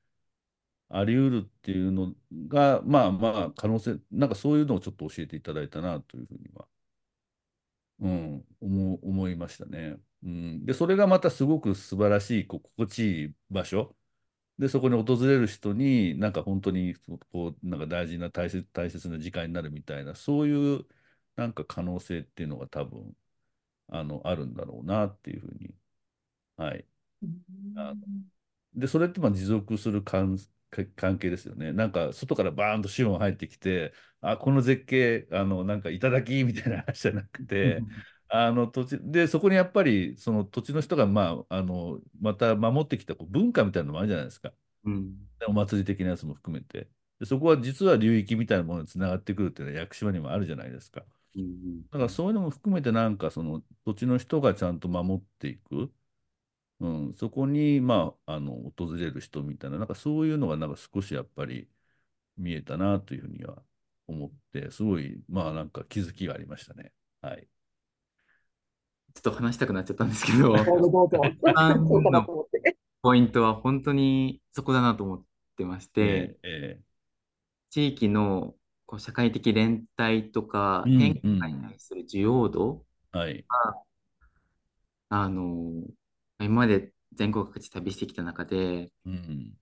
[0.88, 2.14] あり得るっていうの
[2.48, 6.66] が、まあまあ、可能性、なんかそういうのをちょっと教えていただいたなというふうには、
[8.00, 9.96] うん、思思いましたね。
[10.24, 13.96] うん、で、それがまたすごく素晴らしい、こう心地いい場所。
[14.58, 16.96] で、そこに訪れる人に、なんか本当に
[17.32, 20.86] こうなんか大事な大切、大切な時間になるみたいな、そういう
[21.36, 23.16] なんか可能性っていうのが多分
[23.88, 25.74] あのあるんだろうなっていうふうに、
[26.56, 26.86] はい。
[27.76, 28.00] あの
[28.74, 30.38] で、それってまあ持続する関
[30.96, 31.72] 関係ですよね。
[31.72, 37.86] なんか外からバーンと資本入ってきて、あ、この絶景、あのなんかいただきみたいな話じゃなくて、
[38.28, 44.52] あの土地でそこにやっぱりその土地の人が、まあ、あのまた守ってきたこう文化みたいなのもあるじゃないですか、
[44.84, 45.14] うん、
[45.46, 46.88] お祭り的なやつも含めて。
[47.20, 51.02] でそこは実は流域みたいなものにつながってくるっていうのは屋久島にもあるじゃないですか、
[51.36, 55.92] うん、だからそういうのも含めてなんかその土地の人がちゃんと守っていく、
[56.80, 61.68] うん、そこに、まあ、あの訪れる人みたいななんかそういうのがなんか少しやっぱり
[62.36, 63.62] 見えたなというふうには
[64.08, 66.92] 思ってすごいまあなんか気づきがありましたね。
[67.22, 67.53] はい
[69.14, 70.54] ちょっと話したくなっちゃったんですけど、
[73.02, 75.22] ポイントは本当にそこだなと思っ
[75.56, 76.84] てまして、えーえー、
[77.70, 78.54] 地域の
[78.86, 83.44] こう社会的連帯とか変化に対する需要度が、うんうん、
[85.08, 85.84] あの
[86.40, 89.52] 今まで全国各地旅してきた中で、うん、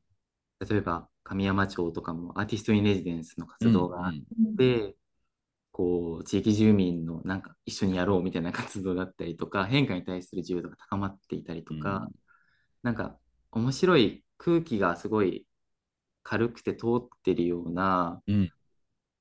[0.69, 4.19] 例えば神山町とかもアーティスト・イン・レジデンスの活動があって、
[4.79, 4.95] うんうん、
[5.73, 12.15] こう、地域住民のなんか一緒にやろうみたいな活動だったりとか、変化に対する自由度が高まっていたりとか、うん、
[12.83, 13.19] なんか
[13.51, 15.47] 面白い空気がすごい
[16.23, 18.51] 軽くて通ってるような、うん、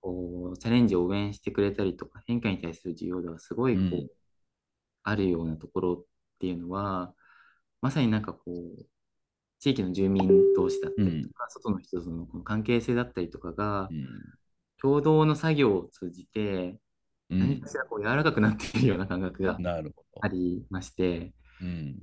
[0.02, 4.10] こうチャレンジを応援してくれたりとか、変化に対する需要度がすごいこう、うん、
[5.04, 6.06] あるようなところっ
[6.40, 7.14] ていうのは、
[7.82, 8.86] まさになんかこう、
[9.60, 13.90] 地域の住民同士だったりとか、外の人とのこの関係性だったりとかが、
[14.82, 16.76] 共同の作業を通じて、
[17.30, 19.58] 何かしらこう柔らかくなっているような感覚が
[20.22, 21.98] ありまして、うん、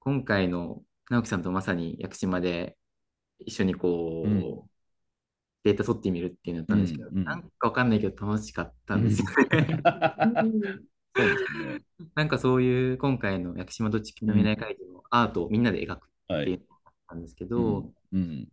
[0.00, 2.76] 今回の直樹さんとまさに屋久島で
[3.38, 4.60] 一緒にこう、うん、
[5.64, 9.80] データ取ってみるっていうのだったんですけど、うんうん、なんかわかんないけど楽しかったんですよね。
[12.14, 18.48] なんかそういう今回の屋久島と地球の未来会議のアートをみんなで描くっていうのがあったんですけど、うん、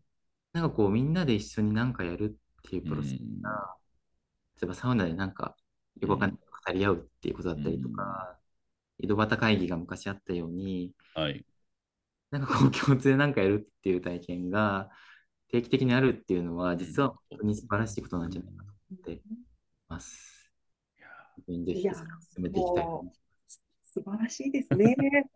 [0.53, 3.75] なんかこうみんなで一緒に何かやるっていうプロセスが、
[4.61, 5.55] 例えばサウナでなんか
[6.01, 8.37] よくわかんない語り合うっていうことだったりとか、
[8.99, 11.45] 井戸端会議が昔あったように、はい、
[12.31, 14.89] なんかこう共通で何かやるっていう体験が
[15.49, 19.21] 定期的にあるっていうのは、実は本当に素晴らしいことなんじゃないかと思ってい
[19.87, 20.51] ます。
[21.47, 21.91] ぜひ進
[22.39, 23.63] めていきたいと思います。
[23.83, 24.95] 素晴らしいですね。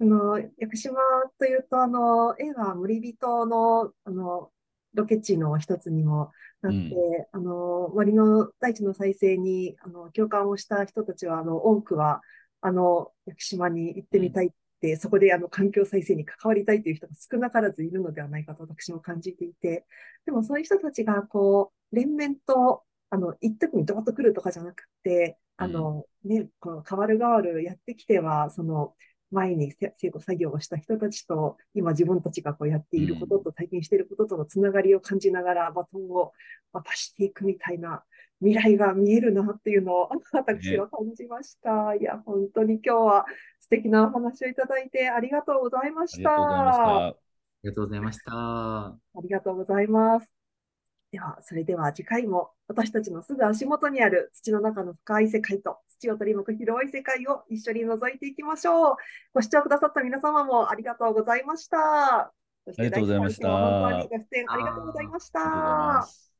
[0.00, 1.00] あの、屋久島
[1.38, 4.50] というと、あの、映画森人の、あの、
[4.94, 12.22] ロケ地の一つにもなって、うん、あの、森の大地の再生に、あの、共感をした人たちは、あの、多くは、
[12.60, 19.86] あの、屋久島に行ってみたいって、うん、そこであの、環境再生に関わりたいという人が少なからずいるのではないかと私も感じていて、
[20.26, 28.94] でもそういう人たちが、こう、連綿と、あの、一時にドーッと来るとかじゃなくて、あの、ね、この変わる変わるやってきては、その、
[29.32, 36.32] 前に成功作業をした人たちと、今自分たちがこうやっていることと体験していることとのつながりを感じながらバトンを
[36.72, 38.04] 渡していくみたいな
[38.40, 41.92] 未来が見えるなっていうのを私は感じました。
[41.92, 43.26] ね、いや、本当に今日は
[43.60, 46.30] 素敵なお話をいただいてありがとうございました。
[46.30, 47.14] あ
[47.62, 48.32] りがとうございました。
[48.32, 50.32] ありがとうございます。
[51.12, 58.96] では、それでは次回も私たちのすぐ足元にある土の中の深い世界と土を取り巻く広い世界を一緒に覗いていきましょう。
[59.34, 61.78] ご視聴くださった皆様もありがとうございました。
[62.18, 62.32] あ
[62.78, 63.48] りがとうございました。
[63.48, 66.31] 本当にご出演ありがとうございました。